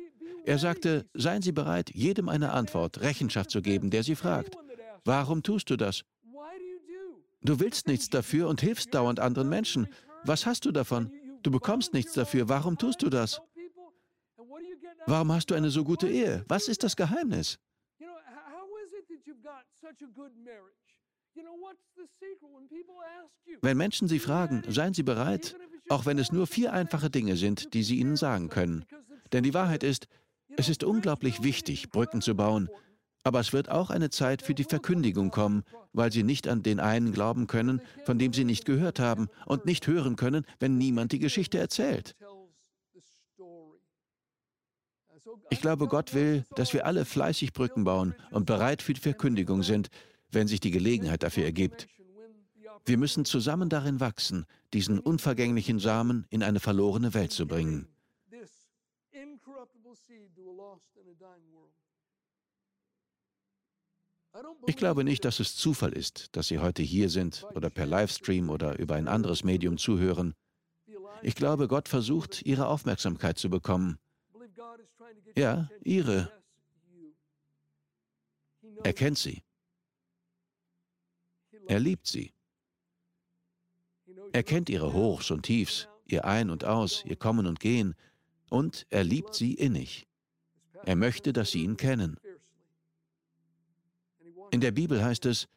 Er 0.45 0.59
sagte, 0.59 1.09
seien 1.15 1.43
Sie 1.43 1.53
bereit, 1.53 1.95
jedem 1.95 2.29
eine 2.29 2.51
Antwort, 2.51 3.01
Rechenschaft 3.03 3.51
zu 3.51 3.63
geben, 3.63 3.91
der 3.91 4.03
Sie 4.03 4.17
fragt. 4.17 4.57
Warum 5.05 5.43
tust 5.43 5.71
du 5.71 5.77
das? 5.77 6.05
Du 7.43 7.59
willst 7.59 7.89
nichts 7.89 8.09
dafür 8.09 8.49
und 8.49 8.61
hilfst 8.61 8.95
dauernd 8.95 9.19
anderen 9.19 9.49
Menschen. 9.49 9.89
Was 10.25 10.47
hast 10.47 10.65
du 10.65 10.71
davon? 10.71 11.11
Du 11.43 11.51
bekommst 11.51 11.93
nichts 11.93 12.13
dafür. 12.13 12.49
Warum 12.49 12.79
tust 12.79 13.03
du 13.03 13.11
das? 13.11 13.41
Warum 15.07 15.33
hast 15.33 15.51
du 15.51 15.55
eine 15.55 15.71
so 15.71 15.83
gute 15.83 16.09
Ehe? 16.09 16.45
Was 16.47 16.69
ist 16.69 16.85
das 16.85 16.95
Geheimnis? 16.95 17.59
Wenn 23.61 23.77
Menschen 23.77 24.07
Sie 24.07 24.19
fragen, 24.21 24.63
seien 24.69 24.95
Sie 24.95 25.03
bereit, 25.03 25.57
auch 25.89 26.07
wenn 26.07 26.19
es 26.19 26.31
nur 26.31 26.47
vier 26.47 26.73
einfache 26.73 27.11
Dinge 27.11 27.37
sind, 27.37 27.75
die 27.75 27.83
Sie 27.83 27.99
ihnen 27.99 28.17
sagen 28.17 28.49
können. 28.49 28.85
Denn 29.33 29.43
die 29.43 29.55
Wahrheit 29.55 29.83
ist, 29.83 30.07
es 30.57 30.69
ist 30.69 30.85
unglaublich 30.85 31.43
wichtig, 31.43 31.91
Brücken 31.91 32.21
zu 32.21 32.37
bauen, 32.37 32.69
aber 33.25 33.41
es 33.41 33.53
wird 33.53 33.71
auch 33.71 33.91
eine 33.91 34.11
Zeit 34.11 34.43
für 34.43 34.55
die 34.55 34.65
Verkündigung 34.65 35.31
kommen, 35.31 35.63
weil 35.93 36.11
Sie 36.13 36.23
nicht 36.23 36.49
an 36.49 36.63
den 36.63 36.81
einen 36.81 37.13
glauben 37.13 37.47
können, 37.47 37.81
von 38.05 38.19
dem 38.19 38.33
Sie 38.33 38.45
nicht 38.45 38.65
gehört 38.65 38.99
haben, 38.99 39.29
und 39.47 39.65
nicht 39.65 39.87
hören 39.87 40.17
können, 40.17 40.45
wenn 40.59 40.79
niemand 40.79 41.13
die 41.13 41.19
Geschichte 41.19 41.59
erzählt. 41.59 42.17
Ich 45.51 45.61
glaube, 45.61 45.87
Gott 45.87 46.15
will, 46.15 46.45
dass 46.57 46.73
wir 46.73 46.87
alle 46.87 47.05
fleißig 47.05 47.53
Brücken 47.53 47.85
bauen 47.85 48.15
und 48.31 48.47
bereit 48.47 48.83
für 48.83 48.95
die 48.95 49.01
Verkündigung 49.01 49.63
sind, 49.63 49.89
wenn 50.31 50.49
sich 50.49 50.61
die 50.61 50.71
Gelegenheit 50.71 51.23
dafür 51.23 51.45
ergibt. 51.45 51.89
Wir 52.85 52.99
müssen 52.99 53.25
zusammen 53.25 53.69
darin 53.69 54.01
wachsen, 54.01 54.47
diesen 54.73 54.99
unvergänglichen 54.99 55.79
Samen 55.79 56.27
in 56.31 56.43
eine 56.43 56.59
verlorene 56.59 57.15
Welt 57.15 57.33
zu 57.33 57.47
bringen. 57.47 57.87
Ich 64.67 64.77
glaube 64.77 65.05
nicht, 65.05 65.25
dass 65.25 65.41
es 65.41 65.57
Zufall 65.57 65.93
ist, 65.93 66.29
dass 66.37 66.49
Sie 66.49 66.59
heute 66.59 66.83
hier 66.83 67.11
sind 67.11 67.45
oder 67.55 67.71
per 67.71 67.87
Livestream 67.87 68.51
oder 68.51 68.79
über 68.79 68.95
ein 68.95 69.09
anderes 69.09 69.45
Medium 69.45 69.79
zuhören. 69.79 70.35
Ich 71.23 71.35
glaube, 71.35 71.69
Gott 71.69 71.89
versucht, 71.89 72.43
Ihre 72.43 72.67
Aufmerksamkeit 72.67 73.39
zu 73.39 73.51
bekommen. 73.51 73.99
Ja, 75.37 75.69
Ihre. 75.85 76.33
Er 78.83 78.93
kennt 78.93 79.19
Sie. 79.19 79.43
Er 81.67 81.79
liebt 81.79 82.07
Sie. 82.07 82.33
Er 84.33 84.43
kennt 84.43 84.71
ihre 84.71 84.95
Hochs 84.95 85.31
und 85.31 85.43
Tiefs, 85.43 85.89
ihr 86.07 86.25
Ein 86.25 86.49
und 86.49 86.65
Aus, 86.65 87.05
ihr 87.05 87.17
Kommen 87.17 87.47
und 87.47 87.61
Gehen, 87.61 87.95
und 88.49 88.87
er 88.89 89.05
liebt 89.05 89.35
sie 89.35 89.55
innig. 89.55 90.07
Er 90.85 90.97
möchte, 90.97 91.33
dass 91.33 91.51
sie 91.51 91.63
ihn 91.63 91.77
kennen. 91.77 92.19
In 94.53 94.61
der 94.61 94.71
Bibel 94.71 95.03
heißt 95.03 95.27
es, 95.27 95.49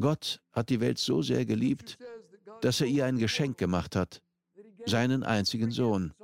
Gott 0.00 0.40
hat 0.52 0.70
die 0.70 0.80
Welt 0.80 0.98
so 0.98 1.20
sehr 1.20 1.44
geliebt, 1.44 1.98
dass 2.62 2.80
er 2.80 2.86
ihr 2.86 3.04
ein 3.04 3.18
Geschenk 3.18 3.58
gemacht 3.58 3.94
hat, 3.94 4.22
seinen 4.86 5.22
einzigen 5.22 5.70
Sohn, 5.70 6.14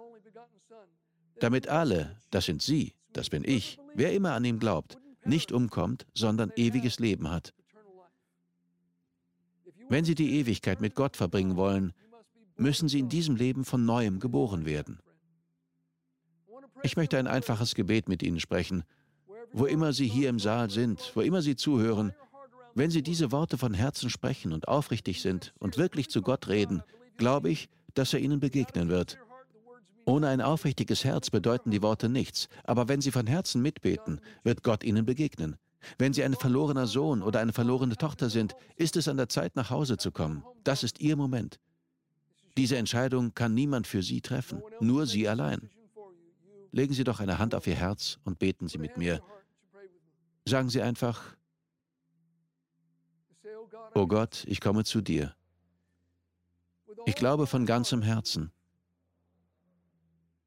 damit 1.41 1.69
alle, 1.69 2.17
das 2.31 2.47
sind 2.47 2.63
Sie, 2.63 2.95
das 3.13 3.29
bin 3.29 3.45
ich, 3.45 3.79
wer 3.95 4.15
immer 4.15 4.33
an 4.33 4.47
ihm 4.47 4.59
glaubt, 4.59 4.97
nicht 5.27 5.53
umkommt, 5.53 6.07
sondern 6.15 6.53
ewiges 6.57 6.99
Leben 6.99 7.31
hat. 7.31 7.53
Wenn 9.89 10.07
Sie 10.07 10.15
die 10.15 10.41
Ewigkeit 10.41 10.81
mit 10.81 10.95
Gott 10.95 11.17
verbringen 11.17 11.57
wollen, 11.57 11.93
müssen 12.57 12.89
Sie 12.89 12.99
in 12.99 13.11
diesem 13.11 13.37
Leben 13.37 13.67
von 13.67 13.85
neuem 13.85 14.21
geboren 14.21 14.65
werden. 14.65 15.01
Ich 16.83 16.97
möchte 16.97 17.19
ein 17.19 17.27
einfaches 17.27 17.75
Gebet 17.75 18.09
mit 18.09 18.23
Ihnen 18.23 18.41
sprechen. 18.41 18.85
Wo 19.57 19.65
immer 19.65 19.95
Sie 19.95 20.07
hier 20.07 20.29
im 20.29 20.39
Saal 20.39 20.69
sind, 20.69 21.13
wo 21.15 21.23
immer 21.23 21.41
Sie 21.41 21.57
zuhören, 21.57 22.13
wenn 22.75 22.91
Sie 22.91 23.03
diese 23.03 23.33
Worte 23.33 23.57
von 23.57 23.73
Herzen 23.73 24.11
sprechen 24.11 24.53
und 24.53 24.69
aufrichtig 24.69 25.23
sind 25.23 25.55
und 25.59 25.79
wirklich 25.79 26.11
zu 26.11 26.21
Gott 26.21 26.49
reden, 26.49 26.83
glaube 27.17 27.49
ich, 27.49 27.71
dass 27.95 28.13
er 28.13 28.21
Ihnen 28.21 28.39
begegnen 28.39 28.91
wird. 28.91 29.17
Ohne 30.05 30.29
ein 30.29 30.43
aufrichtiges 30.43 31.05
Herz 31.05 31.31
bedeuten 31.31 31.71
die 31.71 31.81
Worte 31.81 32.11
nichts, 32.11 32.51
aber 32.65 32.89
wenn 32.89 33.01
Sie 33.01 33.11
von 33.11 33.27
Herzen 33.27 33.63
mitbeten, 33.63 34.21
wird 34.45 34.63
Gott 34.63 34.85
Ihnen 34.85 35.07
begegnen. 35.07 35.57
Wenn 35.97 36.13
Sie 36.13 36.23
ein 36.23 36.35
verlorener 36.35 36.87
Sohn 36.87 37.23
oder 37.23 37.41
eine 37.41 37.55
verlorene 37.55 37.97
Tochter 37.97 38.29
sind, 38.29 38.55
ist 38.77 38.97
es 38.97 39.09
an 39.09 39.17
der 39.17 39.31
Zeit, 39.31 39.57
nach 39.57 39.71
Hause 39.71 39.97
zu 39.97 40.13
kommen. 40.13 40.45
Das 40.65 40.83
ist 40.83 41.01
Ihr 41.01 41.17
Moment. 41.17 41.61
Diese 42.59 42.77
Entscheidung 42.77 43.33
kann 43.35 43.55
niemand 43.55 43.87
für 43.87 44.03
Sie 44.03 44.21
treffen, 44.21 44.63
nur 44.81 45.07
Sie 45.07 45.27
allein. 45.27 45.71
Legen 46.73 46.93
Sie 46.93 47.05
doch 47.05 47.21
eine 47.21 47.39
Hand 47.39 47.55
auf 47.55 47.67
Ihr 47.67 47.75
Herz 47.75 48.19
und 48.23 48.39
beten 48.39 48.69
Sie 48.69 48.77
mit 48.77 48.99
mir. 48.99 49.23
Sagen 50.47 50.71
Sie 50.71 50.81
einfach, 50.81 51.37
Oh 53.95 54.07
Gott, 54.07 54.45
ich 54.47 54.61
komme 54.61 54.85
zu 54.85 55.01
dir. 55.01 55.35
Ich 57.07 57.15
glaube 57.15 57.47
von 57.47 57.65
ganzem 57.65 58.03
Herzen. 58.03 58.53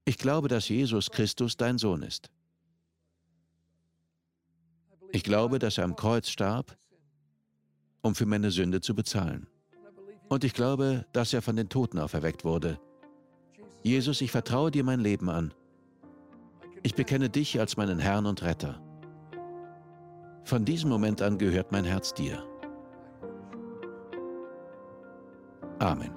Ich 0.06 0.18
glaube, 0.18 0.48
dass 0.48 0.70
Jesus 0.70 1.10
Christus 1.10 1.58
dein 1.58 1.78
Sohn 1.78 2.04
ist. 2.04 2.30
Ich 5.12 5.24
glaube, 5.24 5.58
dass 5.58 5.78
er 5.78 5.84
am 5.84 5.96
Kreuz 5.96 6.30
starb, 6.30 6.78
um 8.02 8.14
für 8.14 8.26
meine 8.26 8.52
Sünde 8.52 8.82
zu 8.82 8.94
bezahlen. 8.94 9.48
Und 10.28 10.44
ich 10.44 10.54
glaube, 10.54 11.06
dass 11.12 11.34
er 11.34 11.42
von 11.42 11.56
den 11.56 11.70
Toten 11.70 11.98
auferweckt 11.98 12.46
wurde. 12.46 12.80
Jesus, 13.82 14.22
ich 14.22 14.32
vertraue 14.32 14.70
dir 14.70 14.84
mein 14.84 15.00
Leben 15.00 15.30
an. 15.30 15.54
Ich 16.84 16.94
bekenne 16.94 17.30
dich 17.30 17.60
als 17.60 17.78
meinen 17.78 17.98
Herrn 17.98 18.28
und 18.28 18.44
Retter. 18.44 18.80
Von 20.50 20.66
diesem 20.66 20.90
Moment 20.90 21.22
an 21.22 21.38
gehört 21.38 21.72
mein 21.72 21.86
Herz 21.86 22.12
dir. 22.12 22.44
Amen. 25.78 26.10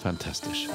Fantastisch. 0.00 0.66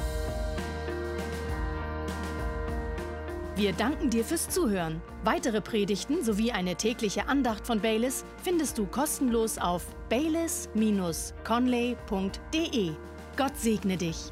Wir 3.57 3.73
danken 3.73 4.10
dir 4.10 4.23
fürs 4.23 4.47
Zuhören. 4.47 5.01
Weitere 5.25 5.60
Predigten 5.60 6.23
sowie 6.23 6.53
eine 6.53 6.75
tägliche 6.75 7.27
Andacht 7.27 7.67
von 7.67 7.81
Baylis 7.81 8.23
findest 8.41 8.77
du 8.77 8.86
kostenlos 8.86 9.57
auf 9.57 9.86
baylis-conley.de. 10.07 12.91
Gott 13.36 13.57
segne 13.57 13.97
dich. 13.97 14.31